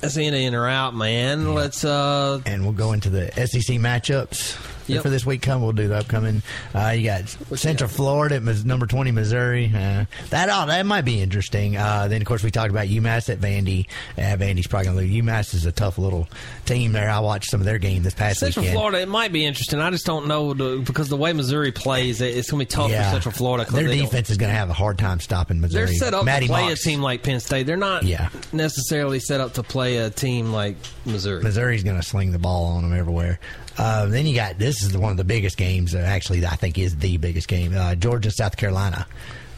[0.00, 1.54] That's of in or out, man.
[1.54, 1.84] Let's.
[1.84, 4.56] uh and we'll go into the SEC matchups
[4.94, 5.02] Yep.
[5.02, 5.42] for this week.
[5.42, 6.42] Come, we'll do the upcoming.
[6.74, 9.66] Uh, you got Central Florida at number twenty, Missouri.
[9.74, 11.76] Uh, that oh, that might be interesting.
[11.76, 13.86] Uh, then of course we talked about UMass at Vandy.
[14.16, 15.22] Uh, Vandy's probably going to lose.
[15.24, 16.28] UMass is a tough little
[16.64, 17.10] team there.
[17.10, 18.54] I watched some of their game this past weekend.
[18.54, 18.78] Central weekend.
[18.78, 19.80] Florida, it might be interesting.
[19.80, 22.82] I just don't know the, because the way Missouri plays, it- it's going to be
[22.82, 23.04] tough Yeah.
[23.08, 23.70] for Central Florida.
[23.70, 25.86] Their defense is going to have a hard time stopping Missouri.
[25.86, 26.80] They're set up Matty to play Moss.
[26.80, 27.64] a team like Penn State.
[27.66, 28.28] They're not Yeah.
[28.52, 31.42] necessarily set up to play a team like Missouri.
[31.42, 33.38] Missouri's going to sling the ball on them everywhere.
[33.78, 35.94] Uh, then you got this is one of the biggest games.
[35.94, 37.76] Uh, actually, I think is the biggest game.
[37.76, 39.06] Uh, Georgia South Carolina.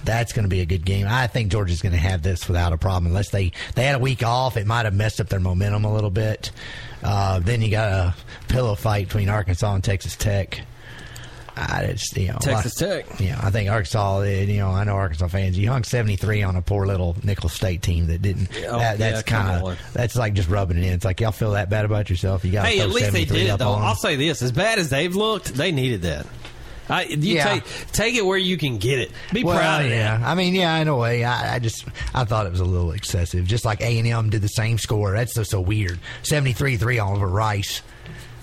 [0.03, 1.07] That's going to be a good game.
[1.09, 3.07] I think Georgia's going to have this without a problem.
[3.07, 5.93] Unless they they had a week off, it might have messed up their momentum a
[5.93, 6.53] little bit.
[7.03, 8.15] Uh, then you got a
[8.49, 10.63] pillow fight between Arkansas and Texas Tech.
[11.63, 13.21] Ah, I just you know Texas I- Tech.
[13.21, 14.23] You know, I think Arkansas.
[14.23, 15.59] You know, I know Arkansas fans.
[15.59, 18.49] You hung seventy three on a poor little Nicholls State team that didn't.
[18.69, 20.93] Oh, that, that's yeah, kind of that's like just rubbing it in.
[20.93, 22.45] It's like y'all feel that bad about yourself.
[22.45, 23.73] You got Hey, at least they did it though.
[23.75, 26.27] I'll say this: as bad as they've looked, they needed that.
[26.89, 27.45] I, you Yeah.
[27.55, 29.13] take take it where you can get it.
[29.33, 30.19] Be well, proud of yeah.
[30.19, 30.27] that.
[30.27, 32.91] I mean, yeah, in a way, I, I just I thought it was a little
[32.91, 33.47] excessive.
[33.47, 35.13] Just like A and M did the same score.
[35.13, 36.01] That's so so weird.
[36.25, 37.83] Seventy three three on over Rice,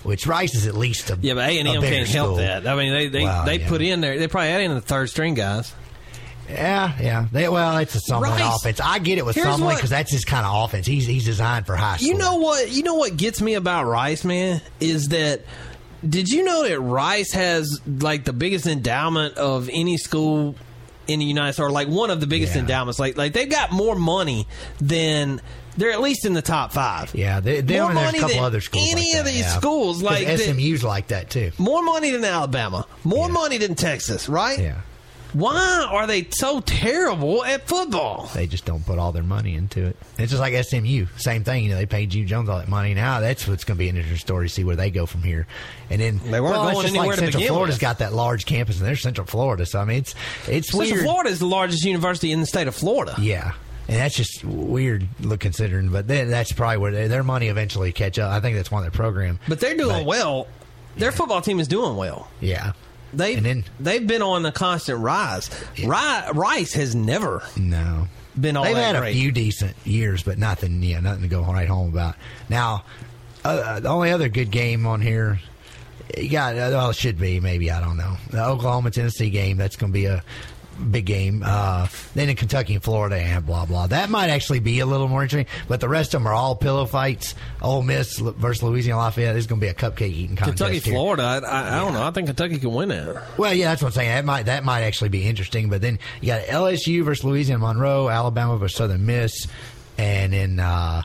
[0.08, 2.66] which Rice is at least a Yeah, but A and M can't help that.
[2.66, 3.68] I mean, they they, Wow, they yeah.
[3.68, 4.18] put in there.
[4.18, 5.72] They probably had in the third string guys.
[6.48, 7.26] Yeah, yeah.
[7.30, 8.56] They, well, it's a Sumlin Rice.
[8.56, 8.80] offense.
[8.80, 10.86] I get it with Sumlin because that's his kind of offense.
[10.86, 12.08] He's he's designed for high school.
[12.08, 12.70] You know what?
[12.70, 15.42] You know what gets me about Rice, man, is that.
[16.08, 20.54] Did you know that Rice has like the biggest endowment of any school
[21.08, 22.60] in the United States, or like one of the biggest Yeah.
[22.60, 22.98] endowments?
[23.00, 24.46] Like, like they've got more money
[24.80, 25.40] than
[25.78, 27.14] they're at least in the top five.
[27.14, 28.86] Yeah, they, they More money a couple than other schools.
[28.90, 29.58] any like of that, these yeah.
[29.58, 31.52] schools, like that- SMU's like that too.
[31.58, 32.86] More money than Alabama.
[33.04, 34.58] More money than Texas, right?
[34.58, 34.80] Yeah.
[35.34, 38.30] Why are they so terrible at football?
[38.34, 39.96] They just don't put all their money into it.
[40.16, 41.64] It's just like SMU, same thing.
[41.64, 42.94] You know, they paid Gene Jones all that money.
[42.94, 45.22] Now that's what's going to be an interesting story to see where they go from
[45.22, 45.46] here.
[45.90, 47.80] And then They weren't well, going anywhere like Central Florida's with.
[47.82, 49.66] got that large campus, and they're Central Florida.
[49.66, 50.14] So I mean, it's
[50.48, 51.04] it's Central weird.
[51.04, 53.14] Florida is the largest university in the state of Florida.
[53.20, 53.52] Yeah.
[53.88, 55.88] And that's just weird, look considering.
[55.88, 58.30] But then that's probably where their money eventually catch up.
[58.30, 59.38] I think that's one of their program.
[59.48, 60.46] But they're doing well.
[60.96, 62.28] Their football team is doing well.
[62.40, 62.72] Yeah.
[63.14, 65.48] they've they've been on a constant rise.
[65.82, 68.08] Ri- Rice has never No.
[68.38, 69.12] been all They've that had great.
[69.12, 70.82] a few decent years, but nothing.
[70.82, 72.16] Yeah, nothing to go right home about.
[72.50, 72.84] Now,
[73.44, 75.40] uh, the only other good game on here,
[76.18, 79.56] you got well, it should be maybe I don't know the Oklahoma Tennessee game.
[79.56, 80.22] That's going to be a
[80.78, 81.42] big game.
[81.44, 83.86] Uh, then in Kentucky and Florida and blah blah.
[83.86, 85.52] That might actually be a little more interesting.
[85.68, 87.34] But the rest of them are all pillow fights.
[87.62, 90.58] Ole Miss versus Louisiana Lafayette is going to be a cupcake eating contest.
[90.58, 90.94] Kentucky, here.
[90.94, 91.22] Florida.
[91.22, 92.02] I, I, I don't know.
[92.02, 93.38] I think Kentucky can win that.
[93.38, 94.10] Well, yeah, that's what I'm saying.
[94.10, 95.68] That might that might actually be interesting.
[95.68, 99.46] But then you got LSU versus Louisiana Monroe, Alabama versus Southern Miss,
[99.96, 101.02] and then uh,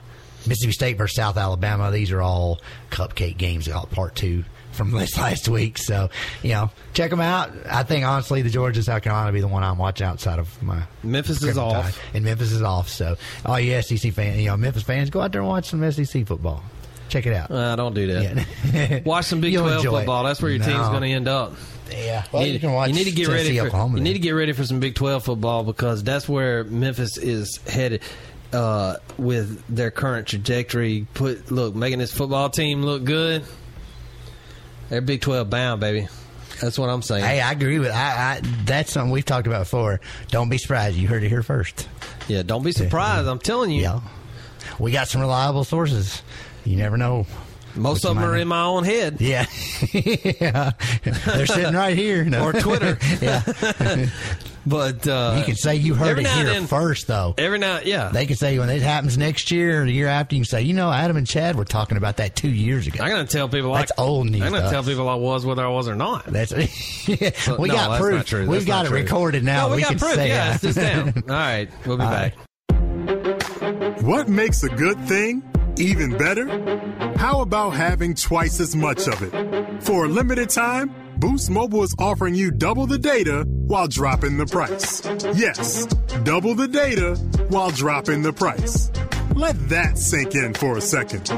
[0.48, 1.92] Mississippi State versus South Alabama.
[1.92, 2.62] These are all
[2.92, 3.68] cupcake games.
[3.70, 4.44] All part two
[4.74, 5.78] from this last week.
[5.78, 6.10] So
[6.42, 7.52] you know, check them out.
[7.70, 10.62] I think honestly, the Georgia South Carolina will be the one I'm watching outside of
[10.62, 12.00] my Memphis is off.
[12.14, 12.90] And Memphis is off.
[12.90, 13.16] So
[13.46, 16.26] all you SEC fans, you know, Memphis fans, go out there and watch some SEC
[16.28, 16.64] football.
[17.10, 17.52] Check it out.
[17.52, 19.04] Uh, don't do that.
[19.06, 20.00] Watch some Big You'll Twelve enjoy it.
[20.00, 20.24] football.
[20.24, 20.90] That's where your team's No.
[20.90, 21.54] going to end up.
[21.92, 23.56] Yeah, You well, need, you can watch you need to get ready.
[23.60, 24.04] For, Oklahoma you then.
[24.06, 28.02] need to get ready for some Big Twelve football because that's where Memphis is headed
[28.52, 31.06] uh, with their current trajectory.
[31.14, 33.44] Put look, making this football team look good.
[34.94, 36.08] They're Big Twelve bound, baby.
[36.62, 37.26] That's what I'm saying.
[37.26, 37.90] Hey, I agree with.
[37.90, 40.00] I, I that's something we've talked about before.
[40.28, 40.98] Don't be surprised.
[40.98, 41.90] You heard it here first.
[42.28, 43.28] Yeah, don't be surprised.
[43.28, 43.82] I'm telling you.
[43.82, 44.02] Yeah,
[44.78, 46.22] we got some reliable sources.
[46.64, 47.26] You never know.
[47.76, 49.20] Most of them are in my own head.
[49.20, 49.48] Yeah,
[49.94, 50.74] yeah.
[51.04, 52.24] they're sitting right here.
[52.24, 52.46] No.
[52.46, 53.00] or Twitter.
[53.20, 53.42] yeah,
[54.66, 57.34] but uh, you can say you heard it here then- first, though.
[57.38, 58.10] Every now, yeah.
[58.10, 60.62] They can say when it happens next year or the year after, you can say,
[60.62, 63.04] you know, Adam and Chad were talking about that two years ago.
[63.04, 63.74] I'm going to tell people.
[63.74, 64.42] That's I, old news.
[64.42, 66.26] I'm going to to tell people I was whether I was or not.
[66.26, 66.52] That's
[67.44, 68.16] So- we no, got that's proof.
[68.18, 68.42] not true.
[68.48, 68.98] We've That's got not it true.
[69.00, 69.68] recorded now.
[69.70, 70.14] No, we, got can proof.
[70.16, 70.64] say Yeah, that.
[70.64, 71.14] it's just down.
[71.30, 72.36] All right, we'll be All back.
[74.02, 75.44] What makes a good thing
[75.78, 76.48] even better?
[77.18, 79.84] How about having twice as much of it?
[79.84, 80.94] For a limited time,
[81.24, 85.02] Boost Mobile is offering you double the data while dropping the price.
[85.34, 85.86] Yes,
[86.26, 87.16] double the data
[87.48, 88.92] while dropping the price.
[89.34, 91.32] Let that sink in for a second.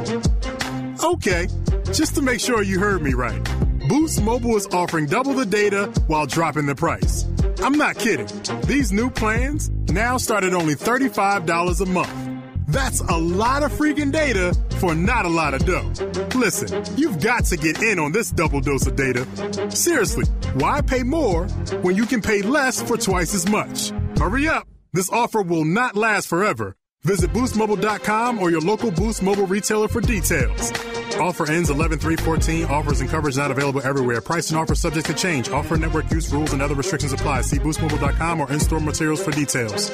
[1.04, 1.48] Okay,
[1.94, 3.40] just to make sure you heard me right.
[3.88, 7.24] Boost Mobile is offering double the data while dropping the price.
[7.60, 8.28] I'm not kidding.
[8.62, 12.25] These new plans now start at only $35 a month.
[12.68, 15.92] That's a lot of freaking data for not a lot of dough.
[16.38, 19.26] Listen, you've got to get in on this double dose of data.
[19.72, 21.48] Seriously, why pay more
[21.82, 23.92] when you can pay less for twice as much?
[24.18, 24.68] Hurry up.
[24.94, 26.76] This offer will not last forever.
[27.04, 30.72] Visit boostmobile.com or your local Boost Mobile retailer for details.
[31.20, 32.66] Offer ends 11 3 14.
[32.66, 34.22] Offers and coverage not available everywhere.
[34.22, 35.50] Price and offer subject to change.
[35.50, 37.42] Offer network use rules and other restrictions apply.
[37.42, 39.92] See boostmobile.com or in store materials for details.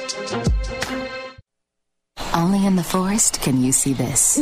[2.34, 4.40] Only in the forest can you see this.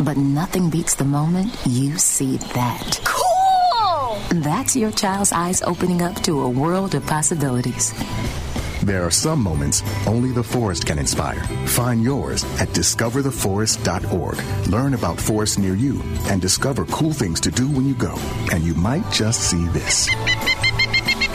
[0.00, 3.00] But nothing beats the moment you see that.
[3.04, 4.18] Cool!
[4.42, 7.92] That's your child's eyes opening up to a world of possibilities.
[8.82, 11.40] There are some moments only the forest can inspire.
[11.66, 14.68] Find yours at discovertheforest.org.
[14.68, 16.00] Learn about forests near you
[16.30, 18.14] and discover cool things to do when you go.
[18.52, 20.08] And you might just see this.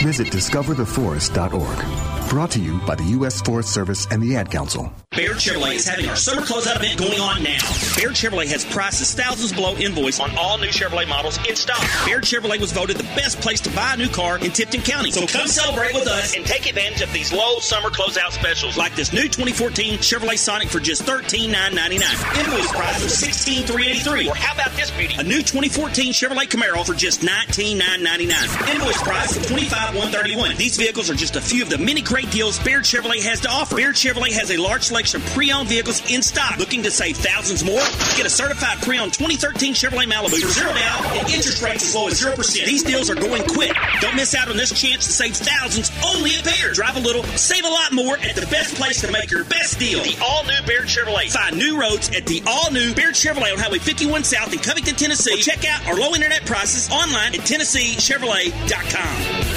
[0.02, 2.30] Visit discovertheforest.org.
[2.30, 3.42] Brought to you by the U.S.
[3.42, 4.92] Forest Service and the Ad Council.
[5.18, 7.58] Baird Chevrolet is having our summer closeout event going on now.
[7.98, 11.82] Baird Chevrolet has prices thousands below invoice on all new Chevrolet models in stock.
[12.06, 15.10] Baird Chevrolet was voted the best place to buy a new car in Tipton County.
[15.10, 18.94] So come celebrate with us and take advantage of these low summer closeout specials like
[18.96, 22.46] this new 2014 Chevrolet Sonic for just 13,999.
[22.46, 24.30] Invoice price of 16,383.
[24.30, 25.16] Or how about this beauty?
[25.18, 28.70] A new 2014 Chevrolet Camaro for just 19,999.
[28.70, 30.58] Invoice price of $25,131.
[30.58, 33.50] These vehicles are just a few of the many great deals Baird Chevrolet has to
[33.50, 33.78] offer.
[33.78, 36.58] Baird Chevrolet has a large selection of pre-owned vehicles in stock.
[36.58, 37.82] Looking to save thousands more?
[38.16, 42.08] Get a certified pre-owned 2013 Chevrolet Malibu for zero down and interest rates as low
[42.08, 42.66] as 0%.
[42.66, 43.72] These deals are going quick.
[44.02, 46.74] Don't miss out on this chance to save thousands only at Baird.
[46.74, 49.80] Drive a little, save a lot more at the best place to make your best
[49.80, 50.02] deal.
[50.04, 51.32] The all-new Baird Chevrolet.
[51.32, 55.34] Find new roads at the all-new Baird Chevrolet on Highway 51 South in Covington, Tennessee.
[55.34, 59.57] Or check out our low internet prices online at TennesseeChevrolet.com.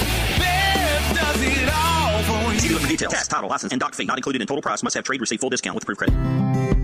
[2.91, 3.13] details.
[3.13, 4.83] Tax, title, license, and doc fee not included in total price.
[4.83, 6.15] Must have trade receipt full discount with proof credit.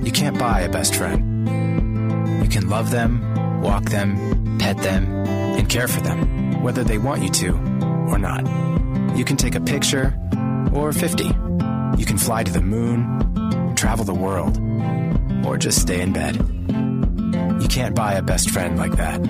[0.05, 1.47] You can't buy a best friend.
[2.43, 7.23] You can love them, walk them, pet them, and care for them, whether they want
[7.23, 7.51] you to
[8.09, 8.45] or not.
[9.17, 10.17] You can take a picture
[10.73, 11.23] or 50.
[11.25, 14.57] You can fly to the moon, travel the world,
[15.45, 16.35] or just stay in bed.
[17.61, 19.21] You can't buy a best friend like that,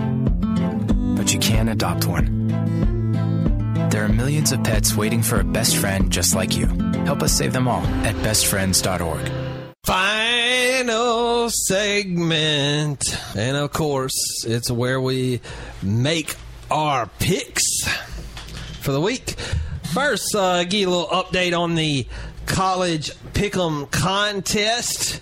[1.16, 3.07] but you can adopt one.
[3.90, 6.66] There are millions of pets waiting for a best friend just like you.
[7.06, 9.32] Help us save them all at bestfriends.org.
[9.86, 13.18] Final segment.
[13.36, 15.40] And of course, it's where we
[15.82, 16.36] make
[16.70, 17.64] our picks
[18.82, 19.36] for the week.
[19.94, 22.06] First, uh, give you a little update on the
[22.46, 25.22] college pick'em contest.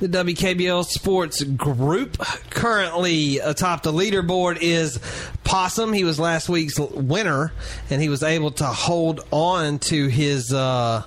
[0.00, 2.16] The WKBL Sports Group
[2.48, 4.98] currently atop the leaderboard is
[5.44, 5.92] Possum.
[5.92, 7.52] He was last week's winner,
[7.90, 11.02] and he was able to hold on to his uh,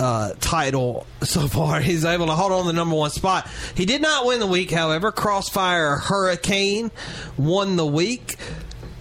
[0.00, 1.80] uh, title so far.
[1.82, 3.46] He's able to hold on to the number one spot.
[3.74, 5.12] He did not win the week, however.
[5.12, 6.90] Crossfire Hurricane
[7.36, 8.36] won the week,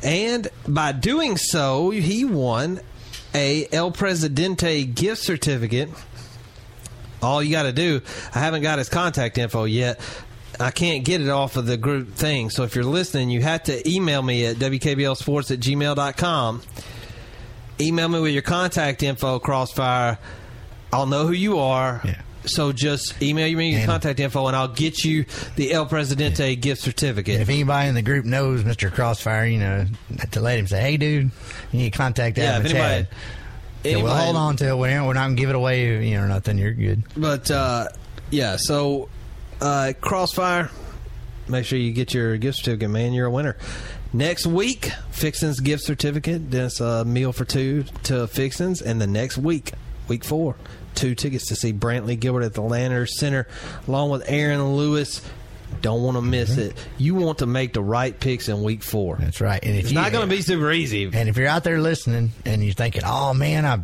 [0.03, 2.81] and by doing so, he won
[3.33, 5.89] a El Presidente gift certificate.
[7.23, 8.01] All you got to do,
[8.33, 9.99] I haven't got his contact info yet.
[10.59, 12.49] I can't get it off of the group thing.
[12.49, 16.61] So if you're listening, you have to email me at wkblsports at gmail.com.
[17.79, 20.19] Email me with your contact info, Crossfire.
[20.91, 22.01] I'll know who you are.
[22.05, 22.21] Yeah.
[22.45, 26.81] So just email me your contact info, and I'll get you the El Presidente gift
[26.81, 27.39] certificate.
[27.39, 28.91] If anybody in the group knows Mr.
[28.91, 29.85] Crossfire, you know,
[30.31, 31.31] to let him say, "Hey, dude,
[31.71, 33.07] you need to contact Yeah, if and Chad."
[33.85, 34.75] Anybody- Yeah, we'll hold on to it.
[34.77, 36.57] We're we're not gonna give it away, you know, nothing.
[36.57, 37.03] You're good.
[37.15, 37.87] But uh,
[38.31, 39.09] yeah, so
[39.61, 40.69] uh, Crossfire,
[41.47, 43.13] make sure you get your gift certificate, man.
[43.13, 43.57] You're a winner.
[44.15, 46.51] Next week, Fixins gift certificate.
[46.51, 49.71] That's a meal for two to Fixins, and the next week,
[50.07, 50.55] week four,
[50.93, 53.47] two tickets to see Brantley Gilbert at the Landers Center,
[53.87, 55.21] along with Aaron Lewis.
[55.81, 56.75] Don't want to miss it.
[56.97, 59.17] You want to make the right picks in week four.
[59.19, 59.63] That's right.
[59.63, 61.09] And if it's you- not going to be super easy.
[61.11, 63.79] And if you're out there listening and you're thinking, "Oh man, I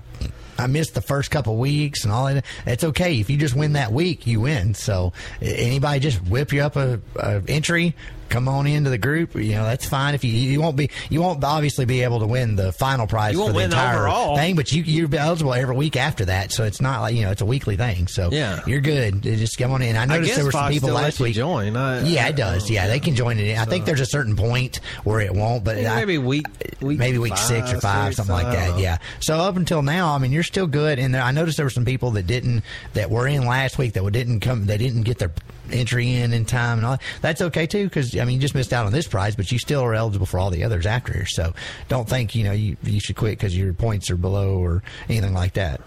[0.57, 3.19] I missed the first couple weeks and all that," it's okay.
[3.19, 4.73] If you just win that week, you win.
[4.73, 7.95] So anybody just whip you up a, a entry.
[8.29, 9.35] Come on into the group.
[9.35, 10.13] You know that's fine.
[10.15, 13.35] If you you won't be you won't obviously be able to win the final prize
[13.35, 14.35] for the entire overall.
[14.37, 16.51] thing, but you you're eligible every week after that.
[16.51, 18.07] So it's not like you know it's a weekly thing.
[18.07, 18.61] So Yeah.
[18.67, 19.23] you're good.
[19.23, 19.95] Just come on in.
[19.95, 21.35] I I noticed guess there were some Fox people still last week.
[21.35, 21.75] join.
[21.75, 22.69] I- yeah, it does.
[22.69, 23.47] Yeah, they can join it.
[23.47, 23.57] in.
[23.57, 26.45] I think there's a certain point where it won't, but I- maybe week,
[26.81, 28.79] week maybe week six or five, five, six, something like that.
[28.79, 28.97] Yeah.
[29.19, 30.99] So up until now, I mean, you're still good.
[30.99, 32.63] And there, I noticed there were some people that didn't
[32.93, 34.65] that were in last week that didn't come.
[34.65, 35.31] They didn't get their
[35.71, 36.97] entry in in time and all.
[37.21, 39.59] That's okay too, because I mean, you just missed out on this prize, but you
[39.59, 41.25] still are eligible for all the others after here.
[41.25, 41.53] So
[41.87, 45.33] don't think you know you you should quit because your points are below or anything
[45.33, 45.81] like that.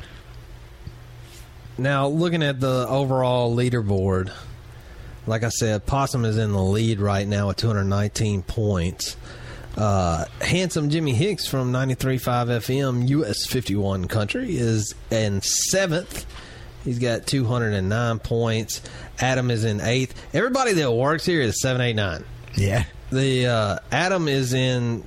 [1.79, 4.31] Now, looking at the overall leaderboard,
[5.27, 9.17] like I said, Possum is in the lead right now with 219 points.
[9.77, 16.27] Uh, handsome Jimmy Hicks from 93.5 FM, US 51 country, is in seventh.
[16.85, 18.83] He's got 209 points.
[19.21, 20.15] Adam is in eighth.
[20.35, 22.25] Everybody that works here is 789.
[22.57, 22.85] Yeah.
[23.11, 25.05] The uh, Adam is in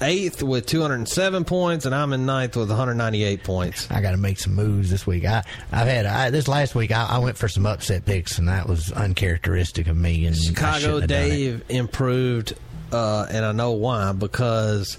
[0.00, 3.90] eighth with 207 points, and I'm in ninth with 198 points.
[3.90, 5.24] I got to make some moves this week.
[5.24, 6.92] I I've had I, this last week.
[6.92, 10.24] I, I went for some upset picks, and that was uncharacteristic of me.
[10.26, 11.30] And Chicago shouldn't have done it.
[11.30, 12.54] Dave improved,
[12.92, 14.96] uh, and I know why because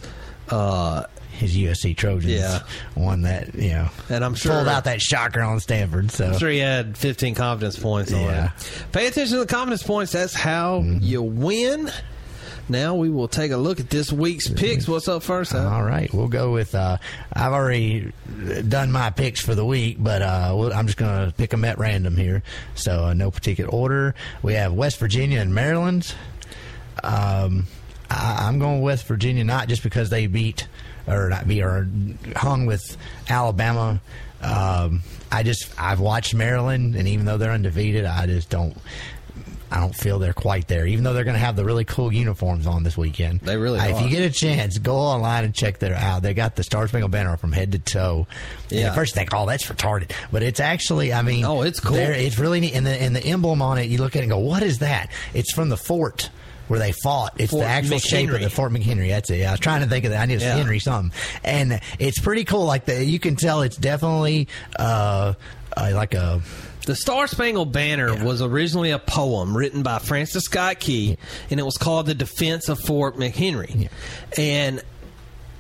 [0.50, 1.06] uh,
[1.40, 2.60] his USC Trojans Yeah.
[2.96, 3.56] won that.
[3.56, 6.12] You know, and I'm sure pulled out that shocker on Stanford.
[6.12, 8.46] So I'm sure he had 15 confidence points on Yeah.
[8.46, 8.52] it.
[8.92, 10.12] Pay attention to the confidence points.
[10.12, 11.90] That's how you win.
[12.72, 14.88] Now we will take a look at this week's picks.
[14.88, 15.56] What's up first?
[15.56, 15.68] Al?
[15.68, 16.76] All right, we'll go with.
[16.76, 16.98] Uh,
[17.34, 18.12] I've already
[18.68, 21.66] done my picks for the week, but uh, we'll, I'm just going to pick them
[21.66, 22.44] at random here.
[22.76, 24.14] So uh, no particular order.
[24.44, 26.14] We have West Virginia and Maryland.
[27.04, 27.66] Um,
[28.10, 30.68] I, I'm going West Virginia, not just because they beat
[31.10, 31.88] or not beat or
[32.36, 32.98] hung with
[33.30, 34.00] Alabama.
[34.42, 35.02] Um,
[35.32, 38.76] I just I've watched Maryland, and even though they're undefeated, I just don't.
[39.72, 42.12] I don't feel they're quite there, even though they're going to have the really cool
[42.12, 43.42] uniforms on this weekend.
[43.42, 44.02] They really If are.
[44.02, 46.24] you get a chance, go online and check their out.
[46.24, 48.26] They got the Star Spangled Banner from head to toe.
[48.72, 48.88] And Yeah.
[48.88, 51.98] at first you think, oh, that's retarded, but it's actually, I mean, Oh, it's cool.
[51.98, 54.32] It's really neat, and the and the emblem on it, you look at it and
[54.32, 55.12] go, what is that?
[55.36, 56.32] It's from the fort.
[56.70, 59.10] Where they fought, it's Fort the actual shape of the Fort McHenry.
[59.10, 59.40] That's it.
[59.40, 60.22] Yeah, I was trying to think of that.
[60.22, 60.56] I knew it's Yeah.
[60.56, 61.12] Henry something,
[61.44, 62.66] and it's pretty cool.
[62.66, 64.48] Like the, you can tell, it's definitely
[64.78, 65.34] uh,
[65.76, 66.42] uh, like a
[66.86, 71.18] The Star Spangled Banner was originally a poem written by Francis Scott Key,
[71.50, 73.90] and it was called "The Defense of Fort McHenry."
[74.38, 74.82] And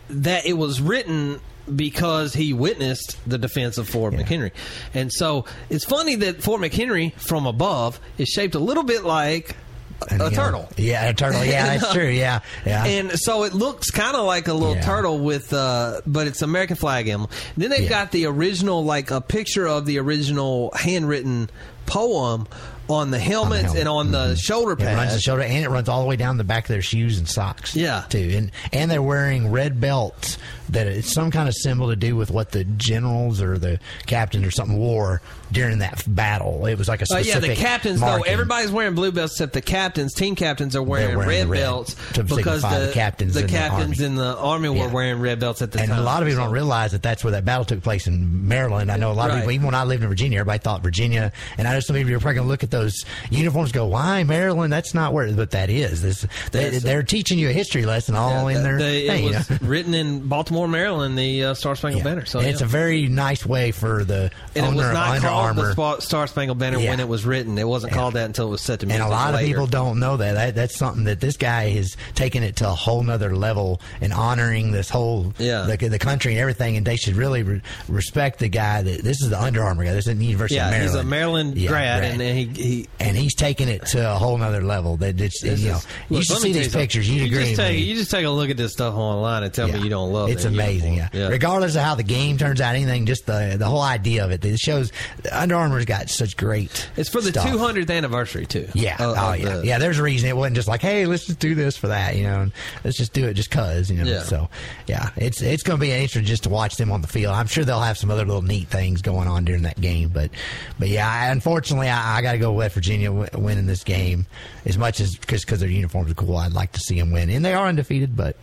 [0.09, 1.39] that it was written
[1.75, 4.51] because he witnessed the defense of Fort McHenry.
[4.95, 9.55] And so it's funny that Fort McHenry from above is shaped a little bit like
[10.01, 10.69] a, And, know, turtle.
[10.77, 11.43] Yeah, a turtle.
[11.43, 12.07] Yeah, that's true.
[12.07, 12.85] Yeah, yeah.
[12.85, 14.81] And so it looks kind of like a little Yeah.
[14.81, 17.29] turtle with, uh, but it's American flag emblem.
[17.57, 21.49] Then they've got the original, like a picture of the original handwritten
[21.85, 22.47] poem
[22.87, 24.87] on the helmets and on the shoulder Mm-hmm.
[24.87, 26.81] It runs the shoulder, and it runs all the way down the back of their
[26.81, 27.75] shoes and socks.
[27.75, 28.03] Yeah.
[28.09, 30.37] too, and and they're wearing red belts.
[30.69, 34.45] That it's some kind of symbol to do with what the generals or the captains
[34.45, 36.65] or something wore during that battle.
[36.67, 37.49] It was like a Uh, specific.
[37.49, 38.21] yeah, the captains though.
[38.21, 40.13] Everybody's wearing blue belts except the captains.
[40.13, 43.47] Team captains are wearing, wearing red, red belts to because the, the captains the in
[43.47, 44.05] the captains army.
[44.05, 45.97] in the army were wearing red belts at the and time.
[45.97, 48.47] And a lot of people don't realize that that's where that battle took place in
[48.47, 48.91] Maryland.
[48.91, 51.31] I know a lot of people, even when I lived in Virginia, everybody thought Virginia.
[51.57, 53.85] And I know some people are probably going to look at those uniforms, and go,
[53.87, 54.71] "Why Maryland?
[54.71, 56.01] That's not where." But that is.
[56.01, 59.23] This, they, they're teaching you a history lesson all in their They- thing.
[59.25, 59.57] it you was know?
[59.61, 62.25] written in Baltimore, Maryland, the uh, Star Spangled Banner.
[62.25, 62.65] So And it's yeah.
[62.67, 65.61] a very nice way for the and it owner was of not Under called the
[65.61, 65.71] Armour.
[65.73, 66.89] Spa- Star Spangled Banner Yeah.
[66.91, 67.57] when it was written.
[67.57, 69.01] It wasn't called that until it was set to music.
[69.03, 70.33] And a lot of people don't know that.
[70.33, 70.55] that.
[70.55, 74.71] That's something that this guy has taken it to a whole nother level and honoring
[74.71, 75.63] this whole Yeah.
[75.63, 76.77] the, the country and everything.
[76.77, 79.93] And they should really re- respect the guy that this is the Under Armour guy.
[79.93, 80.91] This is the University Yeah, of Maryland.
[80.91, 82.21] he's a Maryland Yeah, grad, grad.
[82.21, 84.97] and he, he and he's taking it to a whole nother level.
[84.97, 87.09] That it's This you know is- you look, should see these pictures.
[87.09, 87.45] You'd agree.
[87.45, 89.89] Just, take, you just take a look at this stuff online and tell me you
[89.89, 91.09] don't love It's that amazing, yeah.
[91.13, 91.31] uniform.
[91.31, 94.43] Regardless of how the game turns out, anything, just the the whole idea of it.
[94.45, 94.91] It shows
[95.31, 96.89] Under Armour's got such great.
[96.95, 97.47] It's for the stuff.
[97.47, 98.67] 200th anniversary too.
[98.73, 98.97] Yeah.
[98.99, 99.57] Oh, of- oh, yeah.
[99.57, 99.77] the- yeah.
[99.79, 102.23] There's a reason it wasn't just like, hey, let's just do this for that, you
[102.23, 102.41] know.
[102.41, 102.51] And
[102.83, 104.09] let's just do it just cause, you know.
[104.09, 104.23] Yeah.
[104.23, 104.49] So,
[104.87, 107.33] yeah, it's it's going to be interesting just to watch them on the field.
[107.35, 110.31] I'm sure they'll have some other little neat things going on during that game, but
[110.77, 114.25] but yeah, I, unfortunately, I, I got to go West Virginia w- winning this game
[114.65, 116.37] as much as because because their uniforms are cool.
[116.37, 118.35] I'd like to see them win, and they are undefeated, but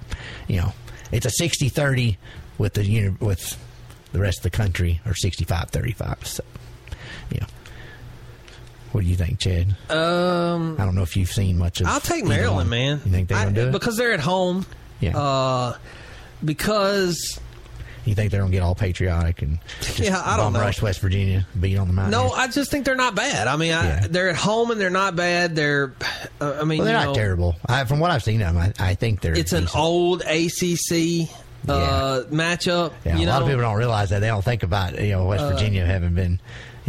[0.49, 0.73] you know,
[1.13, 2.17] it's a 60-30
[2.59, 3.57] with the uni- with
[4.13, 6.27] the rest of the country or 65-35.
[6.27, 6.45] So,
[7.31, 7.47] yeah.
[8.93, 9.77] What do you think, Chad?
[9.91, 11.87] Um, I don't know if you've seen much of.
[11.87, 12.69] I'll take Maryland, one.
[12.71, 13.01] man.
[13.05, 13.73] You think they're to do it?
[13.73, 14.65] because they're at home.
[15.01, 15.19] Yeah.
[15.19, 15.77] Uh,
[16.45, 17.39] because
[18.07, 20.61] you think they're going to get all patriotic and just Yeah, I don't know.
[20.61, 22.13] rush West Virginia, beat on the mountain?
[22.13, 23.47] no, I just think they're not bad.
[23.49, 25.57] I mean, I, they're at home and they're not bad.
[25.57, 25.93] They're,
[26.41, 27.57] uh, I mean, well, they're not know, terrible.
[27.67, 29.35] I, from what I've seen of them, I, I think they're.
[29.37, 31.29] It's an old ACC
[31.69, 32.93] uh, matchup.
[33.05, 34.21] Yeah, a lot of people don't realize that.
[34.21, 36.41] They don't think about you know West Uh, Virginia having been.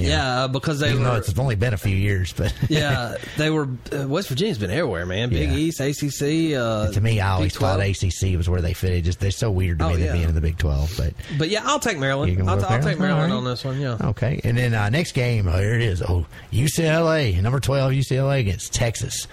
[0.04, 1.10] Know, Yeah, because they even were.
[1.10, 3.68] though it's only been a few years, but yeah, they were.
[3.91, 5.30] Uh, West Virginia's been everywhere, man.
[5.30, 5.56] Big Yeah.
[5.58, 6.56] East, ACC.
[6.58, 7.80] Uh, to me, I always Big 12.
[7.80, 9.06] thought ACC was where they fitted.
[9.06, 10.12] Just they're so weird to Oh, me yeah.
[10.14, 12.41] to be in the Big Twelve, but But yeah, I'll take Maryland.
[12.50, 13.32] I'll, I'll take Maryland?
[13.32, 13.80] All on this one.
[13.80, 13.98] Yeah.
[14.02, 16.02] Okay, and then uh, next game, oh, here it is.
[16.02, 19.28] Oh, UCLA, number twelve, UCLA against Texas.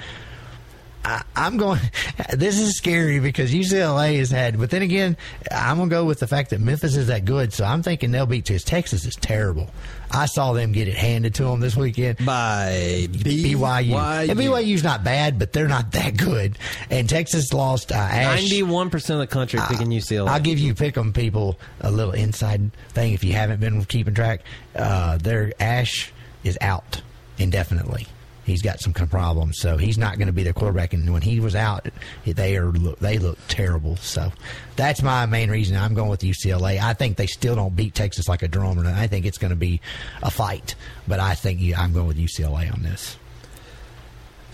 [1.04, 1.80] I, I'm going.
[2.32, 5.16] This is scary because UCLA has had, but then again,
[5.52, 7.52] I'm gonna go with the fact that Memphis is that good.
[7.52, 8.64] So I'm thinking they'll beat Texas.
[8.64, 9.68] Texas is terrible.
[10.14, 14.28] I saw them get it handed to them this weekend by BYU.
[14.30, 16.58] And BYU's not bad, but they're not that good.
[16.90, 18.40] And Texas lost uh, Ash.
[18.42, 20.28] Ninety-one percent of the country picking UCLA.
[20.28, 24.14] I'll give you pick 'em people a little inside thing if you haven't been keeping
[24.14, 24.42] track.
[24.74, 26.12] Uh, their Ash
[26.44, 27.02] is out
[27.38, 28.06] indefinitely.
[28.44, 30.92] He's got some kind of problems, so he's not going to be their quarterback.
[30.92, 31.88] And when he was out,
[32.24, 33.96] they are they look terrible.
[33.96, 34.32] So
[34.76, 36.78] that's my main reason I'm going with UCLA.
[36.78, 39.50] I think they still don't beat Texas like a drum, and I think it's going
[39.50, 39.80] to be
[40.22, 40.74] a fight.
[41.08, 43.16] But I think yeah, I'm going with UCLA on this.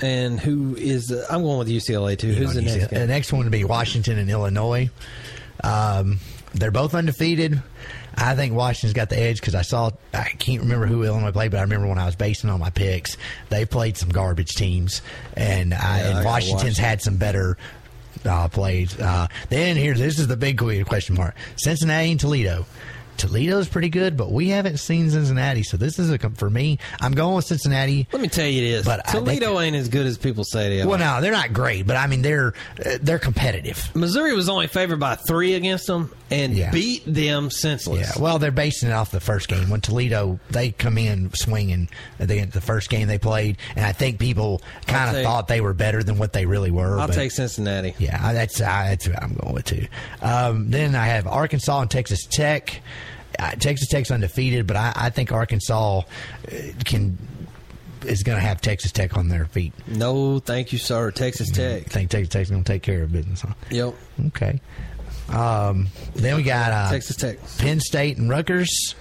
[0.03, 1.13] And who is?
[1.13, 2.33] Uh, I'm going with UCLA too.
[2.33, 2.87] Who's the next?
[2.87, 4.91] UCLA The next one would be Washington and Illinois.
[5.63, 6.21] Um,
[6.55, 7.63] they're both undefeated.
[8.21, 11.51] I think Washington's got the edge because I saw I can't remember who Illinois played,
[11.51, 13.17] but I remember when I was basing on my picks,
[13.49, 15.01] they played some garbage teams,
[15.37, 16.85] and, I, Yeah, and Washington's Washington.
[16.85, 17.57] had some better
[18.25, 18.99] uh, plays.
[19.01, 22.67] Uh, then here, this is the big question mark: Cincinnati and Toledo.
[23.21, 26.79] Toledo's pretty good, but we haven't seen Cincinnati, so this is a for me.
[27.01, 28.09] I'm going with Cincinnati.
[28.13, 28.87] Let me tell you this.
[28.87, 30.89] But I think- Toledo ain't as good as people say they are.
[30.89, 32.55] Well, no, they're not great, but I mean they're
[32.85, 33.95] uh, they're competitive.
[33.95, 36.71] Missouri was only favored by three against them and Yeah.
[36.71, 38.13] beat them senseless.
[38.17, 41.89] Yeah, well, they're basing it off the first game when Toledo they come in swinging.
[42.19, 45.75] They the first game they played, and I think people kind of thought they were
[45.75, 46.99] better than what they really were.
[46.99, 47.95] I'll but- take Cincinnati.
[47.99, 49.87] Yeah, that's uh, that's who I'm going with too.
[50.23, 52.81] Um, then I have Arkansas and Texas Tech.
[53.39, 56.03] Texas Tech's undefeated, but I, I think Arkansas uh,
[56.85, 57.17] can
[58.07, 59.73] is going to have Texas Tech on their feet.
[59.87, 61.11] No, thank you, sir.
[61.11, 61.83] Texas Tech.
[61.83, 63.43] I think Texas Tech's going to take care of business.
[63.43, 63.55] Huh?
[63.71, 63.95] Yep.
[64.29, 64.61] Okay.
[65.29, 67.39] Um, then we got uh, Texas Tech.
[67.59, 68.95] Penn State and Rutgers.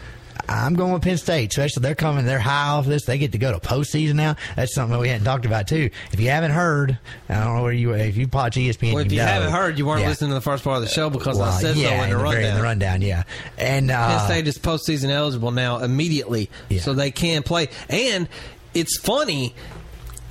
[0.52, 2.26] I'm going with Penn State, especially they're coming.
[2.26, 3.06] They're high off this.
[3.06, 4.36] They get to go to postseason now.
[4.56, 5.90] That's something that we hadn't talked about too.
[6.12, 6.98] If you haven't heard,
[7.30, 7.92] I don't know where you.
[7.94, 9.26] If you watch ESPN, Well, if you know.
[9.26, 10.10] haven't heard, you weren't Yeah.
[10.10, 12.10] listening to the first part of the show because Well, I said yeah, so in
[12.10, 12.44] the, very- rundown.
[12.46, 13.24] in the rundown, yeah.
[13.58, 16.50] And uh, Penn State is postseason eligible now immediately,
[16.80, 17.70] so they can play.
[17.90, 18.28] And
[18.74, 19.54] it's funny.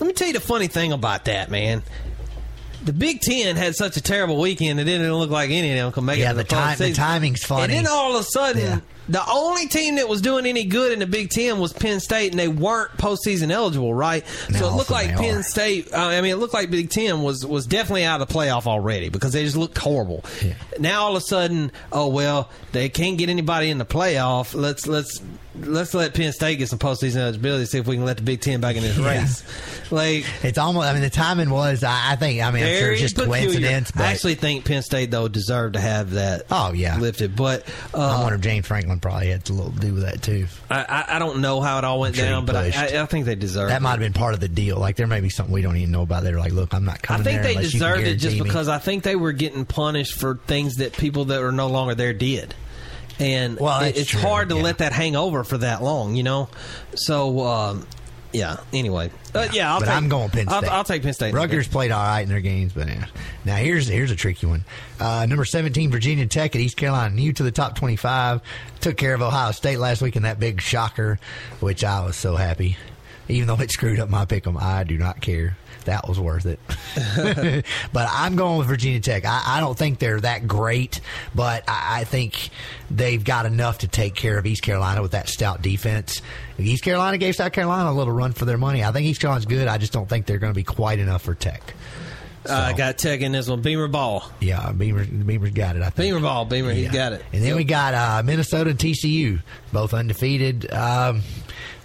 [0.00, 1.82] Let me tell you the funny thing about that, man.
[2.84, 5.92] The Big Ten had such a terrible weekend; it didn't look like any of them
[5.92, 6.28] could make Yeah, it.
[6.28, 7.74] Yeah, the time- the timing's funny.
[7.76, 8.78] And then all of a sudden, Yeah.
[9.08, 12.32] The only team that was doing any good in the Big Ten was Penn State,
[12.32, 14.26] and they weren't postseason eligible, right?
[14.26, 15.42] so it looked all of a like Penn are.
[15.42, 15.92] State.
[15.92, 18.66] Uh, I mean, it looked like Big Ten was was definitely out of the playoff
[18.66, 20.24] already because they just looked horrible.
[20.78, 24.54] Now all of a sudden, oh well, they can't get anybody in the playoff.
[24.54, 25.20] Let's let's
[25.66, 27.64] let's let Penn State get some postseason eligibility.
[27.66, 29.20] See if we can let the Big Ten back in this Yeah.
[29.20, 29.42] race.
[29.90, 30.86] Like it's almost.
[30.86, 31.82] I mean, the timing was.
[31.84, 32.42] I, I think.
[32.42, 33.42] I mean, I'm sure it's just peculiar.
[33.46, 33.90] coincidence.
[33.90, 36.42] But I actually think Penn State though deserved to have that.
[36.50, 37.36] Oh yeah, lifted.
[37.36, 40.22] But uh, I wonder if James Franklin probably had a little to do with that
[40.22, 40.46] too.
[40.68, 42.72] I, I, I don't know how it all went sure down, but I.
[42.76, 44.78] I, I think they deserved That might have been part of the deal.
[44.78, 46.22] Like there may be something we don't even know about.
[46.22, 47.24] They're like, look, I'm not I coming.
[47.24, 48.42] think there they unless you can deserved it just me.
[48.42, 51.94] because I think they were getting punished for things that people that are no longer
[51.94, 52.54] there did.
[53.18, 54.62] And Well, it- it's true, hard to yeah.
[54.62, 56.48] let that hang over for that long, you know?
[56.94, 57.86] So, um,
[58.32, 59.10] yeah, anyway.
[59.34, 60.70] Uh, yeah, I'll but take, I'm going Penn I'll, State.
[60.70, 61.34] I'll take Penn State.
[61.34, 63.06] Rutgers played all right in their games, but yeah.
[63.44, 64.64] now here's here's a tricky one.
[65.00, 68.40] Uh, number 17, Virginia Tech at East Carolina, new to the top 25.
[68.80, 71.18] Took care of Ohio State last week in that big shocker,
[71.60, 72.76] which I was so happy.
[73.28, 75.56] Even though it screwed up my pick 'em, I do not care.
[75.84, 76.58] That was worth it.
[77.92, 79.24] but I'm going with Virginia Tech.
[79.24, 81.00] I, I don't think they're that great,
[81.34, 82.50] but I, I think
[82.90, 86.20] they've got enough to take care of East Carolina with that stout defense.
[86.58, 88.84] East Carolina gave South Carolina a little run for their money.
[88.84, 89.66] I think East Carolina's good.
[89.68, 91.74] I just don't think they're going to be quite enough for Tech.
[92.48, 93.60] Uh, I got Tech in this one.
[93.62, 94.24] Beamer Ball.
[94.40, 95.82] Yeah, Beamer, Beamer's got it.
[95.82, 96.08] I think.
[96.12, 96.44] Beamer Ball.
[96.46, 96.92] Beamer, he's Yeah.
[96.92, 97.24] got it.
[97.32, 99.42] And then we got uh, Minnesota and TCU,
[99.72, 100.70] both undefeated.
[100.72, 101.22] Um,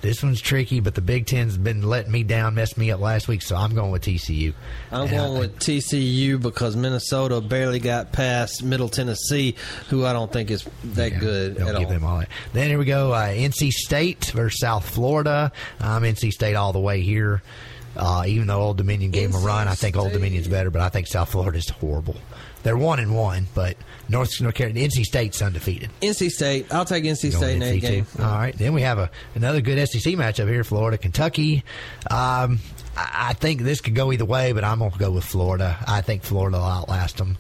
[0.04, 3.28] this one's tricky, but the Big Ten's been letting me down, messed me up last
[3.28, 4.54] week, so I'm going with TCU.
[4.92, 9.56] I'm And going I- with TCU because Minnesota barely got past Middle Tennessee,
[9.90, 11.94] who I don't think is that good Don't at give all.
[11.94, 12.28] them all that.
[12.52, 13.14] Then here we go.
[13.14, 15.52] Uh, NC State versus South Florida.
[15.80, 17.42] I'm NC State all the way here.
[17.96, 20.82] Uh, even though Old Dominion gave them a run, I think Old Dominion's better, but
[20.82, 22.16] I think South Florida's horrible.
[22.64, 23.76] They're one and one, but
[24.10, 25.90] North North Carolina, NC State's undefeated.
[26.02, 26.74] NC State.
[26.74, 28.08] I'll take NC State in that game.
[28.20, 28.58] All right.
[28.58, 31.64] Then we have a another good SEC matchup here: Florida, Kentucky.
[32.10, 32.60] Um,
[32.96, 35.78] I, I think this could go either way, but I'm going to go with Florida.
[35.88, 37.38] I think Florida will outlast them.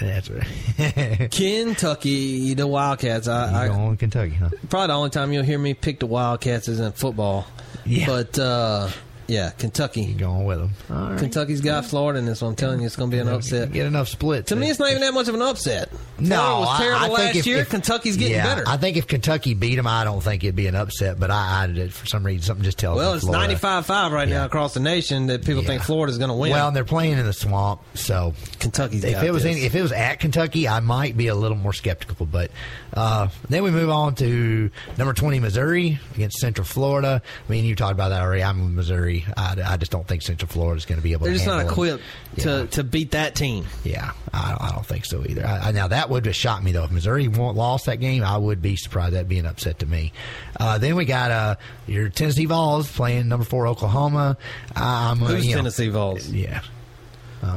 [0.00, 1.28] That's right.
[1.30, 3.28] Kentucky, the Wildcats.
[3.28, 4.50] I, I going Kentucky, huh?
[4.68, 7.46] Probably the only time you'll hear me pick the Wildcats is in football.
[7.84, 8.06] Yeah.
[8.06, 8.88] But uh,
[9.28, 10.12] yeah, Kentucky.
[10.14, 10.70] going with them.
[10.90, 11.18] All right.
[11.18, 12.50] Kentucky's got Florida in this one.
[12.50, 13.72] I'm telling you, it's going to be an upset.
[13.72, 14.48] Get enough splits.
[14.48, 15.90] To me, it's not even that much of an upset.
[16.18, 17.58] No, Florida was I- terrible I think last if- year.
[17.58, 18.64] if- Kentucky's getting yeah, better.
[18.66, 21.18] I think if Kentucky beat them, I don't think it'd be an upset.
[21.18, 24.44] But I, I for some reason, something just tells well, me it's 95-5 right now
[24.44, 26.52] across the nation that people think Florida's going to win.
[26.52, 29.56] Well, and they're playing in the swamp, so Kentucky's If got it was this.
[29.56, 32.26] any, if it was at Kentucky, I might be a little more skeptical.
[32.26, 32.50] But
[32.94, 37.22] uh, then we move on to number twenty, Missouri against Central Florida.
[37.48, 38.42] I mean, you talked about that already.
[38.42, 38.72] I'm with
[39.12, 39.34] Missouri.
[39.36, 41.24] I, I just don't think Central Florida is going to be able.
[41.24, 42.02] They're to just not equipped
[42.38, 43.64] to, to beat that team.
[43.84, 45.46] Yeah, I don't, I don't think so either.
[45.46, 46.84] I, I, now that would have shocked me though.
[46.84, 49.14] If Missouri lost that game, I would be surprised.
[49.14, 50.12] That'd be an upset to me.
[50.58, 51.54] Uh, then we got uh,
[51.86, 54.36] your Tennessee Vols playing number four Oklahoma.
[54.74, 56.28] I'm, uh, Who's you know, Tennessee Vols?
[56.28, 56.62] Yeah.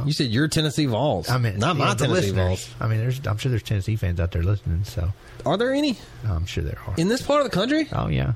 [0.05, 1.29] you said you're Tennessee Vols.
[1.29, 2.31] I mean, not my Tennessee.
[2.31, 2.73] Vols.
[2.79, 4.83] I mean, there's, I'm sure there's Tennessee fans out there listening.
[4.83, 5.13] So,
[5.45, 5.97] are there any?
[6.27, 7.87] I'm sure there are in this part of the country.
[7.91, 8.33] Oh yeah.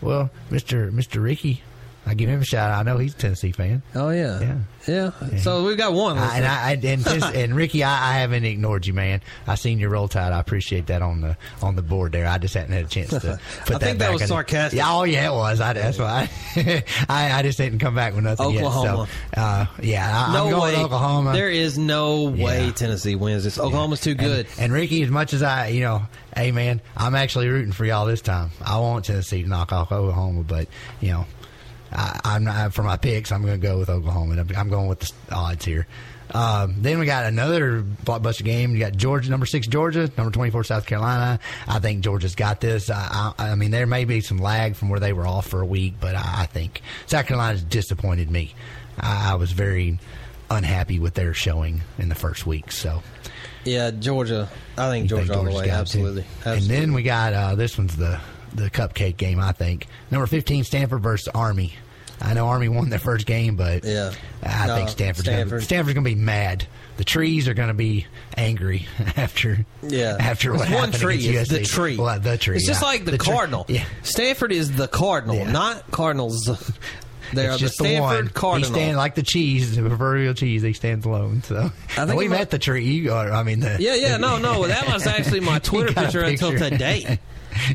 [0.00, 1.62] Well, Mister Mister Ricky,
[2.08, 2.70] I give him a shout.
[2.70, 2.80] out.
[2.80, 3.82] I know he's a Tennessee fan.
[3.94, 4.58] Oh yeah, yeah.
[4.86, 5.36] Yeah.
[5.38, 6.16] So we've got one.
[6.16, 9.20] I, and I and, Tennes- and Ricky, I, I haven't ignored you, man.
[9.46, 10.32] I seen your roll tide.
[10.32, 12.26] I appreciate that on the on the board there.
[12.26, 13.38] I just hadn't had a chance to.
[13.66, 14.78] Put I think that was sarcastic.
[14.78, 15.60] Yeah, oh yeah, it was.
[15.60, 16.30] I, that's why
[17.08, 19.08] I, I just didn't come back with nothing Oklahoma.
[19.08, 19.34] yet.
[19.34, 20.82] So, uh, yeah, I, no I'm going way.
[20.82, 21.32] Oklahoma.
[21.34, 23.58] There is no way Tennessee wins this.
[23.58, 24.46] Oklahoma's too good.
[24.52, 26.02] And, and Ricky, as much as I, you know,
[26.34, 28.50] hey man, I'm actually rooting for y'all this time.
[28.64, 30.68] I want Tennessee to knock off Oklahoma, but
[31.00, 31.26] you know,
[31.92, 33.32] I, I'm not for my picks.
[33.32, 34.40] I'm going to go with Oklahoma.
[34.40, 35.86] I'm, I'm going with the odds here.
[36.30, 38.72] Um, then we got another blockbuster game.
[38.72, 41.40] You got Georgia, number six Georgia, number twenty four South Carolina.
[41.66, 42.90] I think Georgia's got this.
[42.90, 45.62] I, I, I mean, there may be some lag from where they were off for
[45.62, 48.54] a week, but I, I think South Carolina's disappointed me.
[49.00, 49.98] I, was very
[50.50, 52.72] unhappy with their showing in the first week.
[52.72, 53.02] So
[53.64, 54.48] Yeah, Georgia.
[54.76, 55.66] I think you Georgia all the way.
[55.66, 56.24] it, Absolutely.
[56.44, 58.20] And then we got uh, this one's the
[58.54, 59.40] the cupcake game.
[59.40, 61.74] I think number fifteen Stanford versus Army.
[62.20, 64.12] I know Army won their first game, but yeah,
[64.42, 65.50] I No, think Stanford's Stanford.
[65.50, 66.66] Gonna, Stanford's going to be mad.
[66.96, 68.06] The trees are going to be
[68.36, 71.18] angry after Yeah, after what one tree.
[71.18, 71.96] It's the tree.
[71.96, 72.56] Well, the tree.
[72.56, 72.88] It's just yeah.
[72.88, 73.66] like the, tree- cardinal.
[73.68, 76.48] Yeah, Stanford is the cardinal, not Cardinals.
[77.32, 78.28] They it's are just the Stanford one.
[78.30, 78.68] Cardinal.
[78.70, 80.62] He stand like the cheese, the proverbial cheese.
[80.62, 81.42] He stands alone.
[81.42, 83.06] So I think we met the tree.
[83.10, 84.66] Or, I mean, the, yeah, yeah, no, no.
[84.66, 87.18] That was actually my Twitter a picture until today.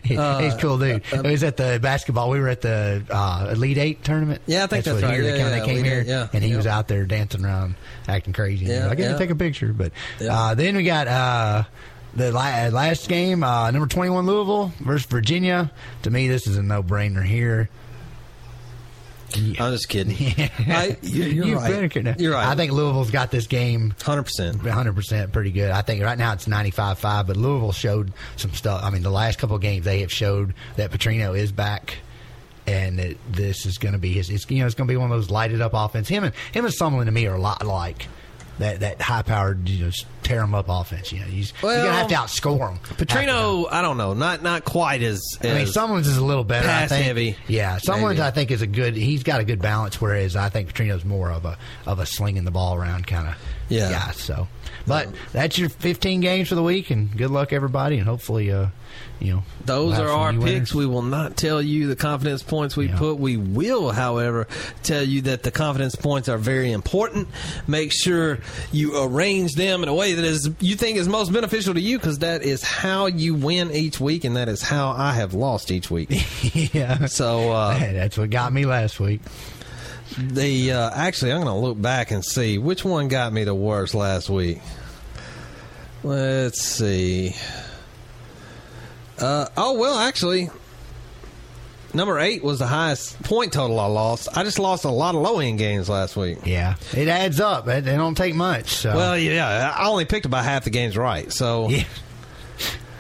[0.04, 1.02] He- Uh, he's a cool dude.
[1.14, 2.30] uh, it was at the basketball.
[2.30, 4.42] We were at the uh, Elite Eight tournament.
[4.46, 5.14] Yeah, I think that's what right.
[5.16, 6.58] Here Yeah, they, yeah, they came here, did, yeah, and he yeah.
[6.58, 7.76] was out there dancing around,
[8.08, 8.66] acting crazy.
[8.66, 9.12] Yeah, I got yeah.
[9.14, 9.74] to take a picture.
[9.74, 9.92] But
[10.28, 11.64] uh, then we got uh,
[12.16, 15.72] the la- last game, uh, number twenty-one Louisville versus Virginia.
[16.04, 17.70] To me, this is a no-brainer here.
[19.38, 20.16] I'm just kidding.
[20.68, 22.20] I, you're, you're You right.
[22.20, 22.48] You're right.
[22.48, 24.56] I think Louisville's got this game 100%.
[24.58, 25.72] 100% pretty good.
[25.72, 28.84] I think right now it's 95-5, but Louisville showed some stuff.
[28.84, 31.98] I mean, the last couple of games they have showed that Petrino is back
[32.66, 34.96] and that this is going to be his it's you know it's going to be
[34.96, 36.08] one of those lighted up offense.
[36.08, 38.08] Him and him and Sumlin to me are a lot like
[38.60, 41.12] that that high powered you know just tear them up offense.
[41.12, 42.80] You know, he's, you're going to have to outscore them.
[42.98, 45.22] Petrino, I don't know, not not quite as.
[45.42, 46.68] I mean, as Sumlin's is a little better.
[46.68, 47.06] pass I think.
[47.06, 47.38] heavy.
[47.48, 48.20] Yeah, Sumlin's.
[48.20, 48.96] I think is a good.
[48.96, 52.46] He's got a good balance, whereas I think Petrino's more of a of a slinging
[52.46, 53.36] the ball around kind of
[53.74, 53.92] Yeah.
[54.08, 54.12] guy.
[54.12, 54.48] So,
[54.88, 58.68] but that's your 15 games for the week, and good luck everybody, and hopefully, uh,
[59.20, 60.44] you know, Those we'll are our picks.
[60.44, 60.76] winners.
[60.76, 63.18] We will not tell you the confidence points we put.
[63.18, 64.48] We will, however,
[64.84, 67.30] tell you that the confidence points are very important.
[67.66, 68.40] Make sure
[68.74, 71.98] you arrange them in a way that is you think is most beneficial to you,
[71.98, 75.72] because that is how you win each week, and that is how I have lost
[75.72, 76.10] each week.
[76.74, 77.06] yeah.
[77.06, 79.22] So uh, that's what got me last week.
[80.18, 83.56] The uh, actually, I'm going to look back and see which one got me the
[83.56, 84.60] worst last week.
[86.04, 87.36] Let's see.
[89.20, 90.50] Uh, oh well, actually,
[91.94, 94.28] number eight was the highest point total I lost.
[94.36, 96.40] I just lost a lot of low end games last week.
[96.46, 97.68] Yeah, it adds up.
[97.68, 98.70] It don't take much.
[98.70, 98.96] So.
[98.96, 101.32] Well, yeah, I only picked about half the games right.
[101.32, 101.86] So yeah,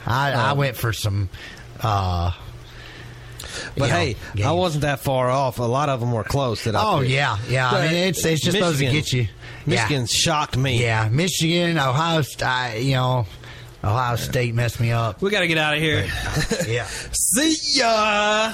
[0.06, 1.30] I, I Um, went for some.
[1.82, 2.32] Uh,
[3.78, 4.16] But you know, hey,
[4.46, 5.60] I wasn't that far off.
[5.60, 6.64] A lot of them were close.
[6.66, 7.12] That I Oh picked.
[7.12, 7.70] yeah, yeah.
[7.70, 9.28] I mean, it's it's just those that Michigan- get you.
[9.66, 10.06] Michigan yeah.
[10.10, 10.82] shocked me.
[10.82, 13.26] Yeah, Michigan, Ohio, St- I, you know,
[13.84, 15.22] Ohio State messed me up.
[15.22, 16.06] We got to get out of here.
[16.68, 16.86] yeah.
[17.12, 18.54] See ya.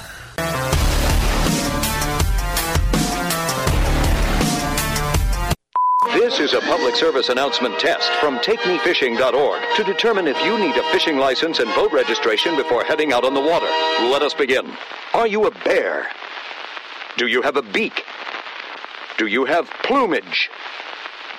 [6.08, 10.82] This is a public service announcement test from TakeMeFishing.org to determine if you need a
[10.92, 13.66] fishing license and boat registration before heading out on the water.
[14.10, 14.72] Let us begin.
[15.12, 16.06] Are you a bear?
[17.18, 18.04] Do you have a beak?
[19.18, 20.48] Do you have plumage?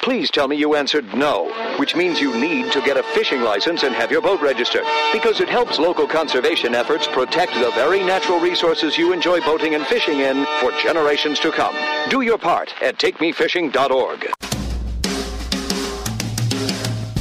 [0.04, 3.82] Please tell me you answered no, which means you need to get a fishing license
[3.82, 8.40] and have your boat registered, because it helps local conservation efforts protect the very natural
[8.40, 11.76] resources you enjoy boating and fishing in for generations to come.
[12.10, 14.51] Do your part at TakeMeFishing.org.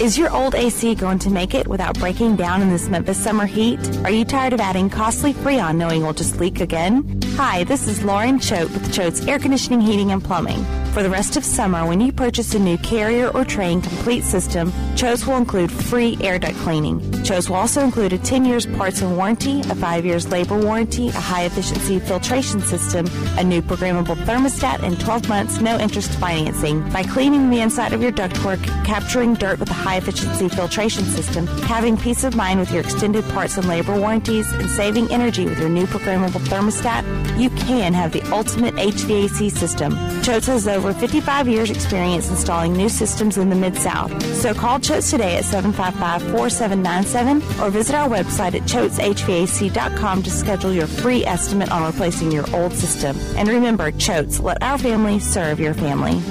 [0.00, 3.44] Is your old AC going to make it without breaking down in this Memphis summer
[3.44, 3.78] heat?
[4.02, 7.20] Are you tired of adding costly Freon knowing it will just leak again?
[7.36, 10.64] Hi, this is Lauren Choate with Choate's Air Conditioning, Heating, and Plumbing.
[10.92, 14.72] For the rest of summer, when you purchase a new carrier or Trane complete system,
[14.96, 17.00] Choate's will include free air duct cleaning.
[17.22, 21.08] Choate's will also include a 10 years parts and warranty, a 5 years labor warranty,
[21.08, 23.06] a high efficiency filtration system,
[23.38, 26.82] a new programmable thermostat, and 12 months no interest financing.
[26.90, 31.46] By cleaning the inside of your ductwork, capturing dirt with a high efficiency filtration system,
[31.46, 35.60] having peace of mind with your extended parts and labor warranties, and saving energy with
[35.60, 37.04] your new programmable thermostat,
[37.38, 39.92] you can have the ultimate HVAC system.
[40.22, 44.10] Choates has over 55 years experience installing new systems in the Mid-South.
[44.36, 50.86] So call Choates today at 755-4797 or visit our website at choateshvac.com to schedule your
[50.86, 53.18] free estimate on replacing your old system.
[53.36, 56.22] And remember, Choates, let our family serve your family.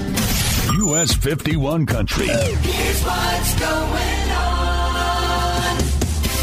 [0.85, 2.27] US 51 Country.
[2.27, 4.18] Here's what's going on.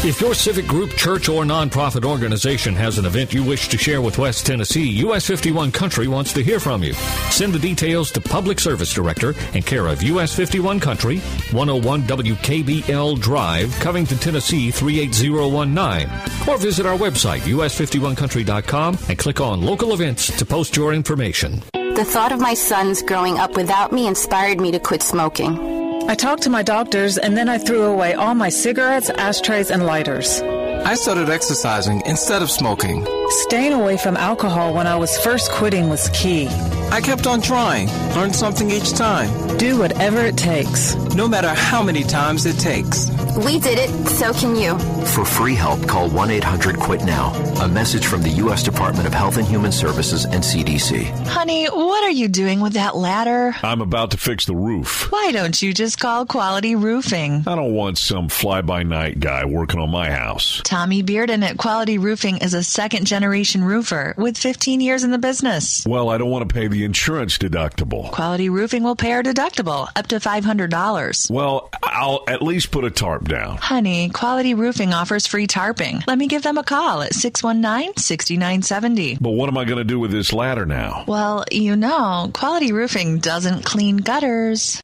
[0.05, 3.99] If your civic group, church, or nonprofit organization has an event you wish to share
[3.99, 6.93] with West Tennessee, US 51 Country wants to hear from you.
[7.31, 11.17] Send the details to Public Service Director and care of US 51 Country,
[11.51, 16.07] 101 WKBL Drive, Covington, Tennessee 38019.
[16.47, 21.63] Or visit our website, us51country.com, and click on Local Events to post your information.
[21.73, 25.76] The thought of my sons growing up without me inspired me to quit smoking.
[26.09, 29.85] I talked to my doctors and then I threw away all my cigarettes, ashtrays, and
[29.85, 30.41] lighters.
[30.41, 33.05] I started exercising instead of smoking.
[33.43, 36.47] Staying away from alcohol when I was first quitting was key.
[36.91, 39.57] I kept on trying, learned something each time.
[39.57, 40.95] Do whatever it takes.
[41.13, 43.09] No matter how many times it takes.
[43.35, 44.77] We did it, so can you.
[45.13, 47.33] For free help, call 1 800 QUIT NOW.
[47.63, 48.61] A message from the U.S.
[48.61, 51.05] Department of Health and Human Services and CDC.
[51.25, 53.55] Honey, what are you doing with that ladder?
[53.63, 55.11] I'm about to fix the roof.
[55.11, 57.43] Why don't you just call Quality Roofing?
[57.47, 60.61] I don't want some fly by night guy working on my house.
[60.63, 65.17] Tommy Bearden at Quality Roofing is a second generation roofer with 15 years in the
[65.17, 65.83] business.
[65.87, 68.11] Well, I don't want to pay the insurance deductible.
[68.11, 71.31] Quality Roofing will pay our deductible up to $500.
[71.31, 73.57] Well, I'll at least put a tarp down.
[73.57, 76.05] Honey, Quality Roofing offers free tarping.
[76.07, 79.17] Let me give them a call at 619 6970.
[79.21, 81.05] But what am I going to do with this ladder now?
[81.07, 84.81] Well, you know, Quality Roofing doesn't clean gutters.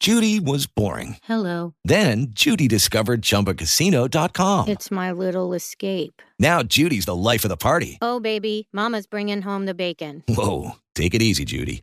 [0.00, 1.18] Judy was boring.
[1.24, 1.74] Hello.
[1.84, 4.68] Then Judy discovered ChumbaCasino.com.
[4.68, 6.22] It's my little escape.
[6.38, 7.98] Now Judy's the life of the party.
[8.00, 10.24] Oh, baby, Mama's bringing home the bacon.
[10.26, 11.82] Whoa, take it easy, Judy.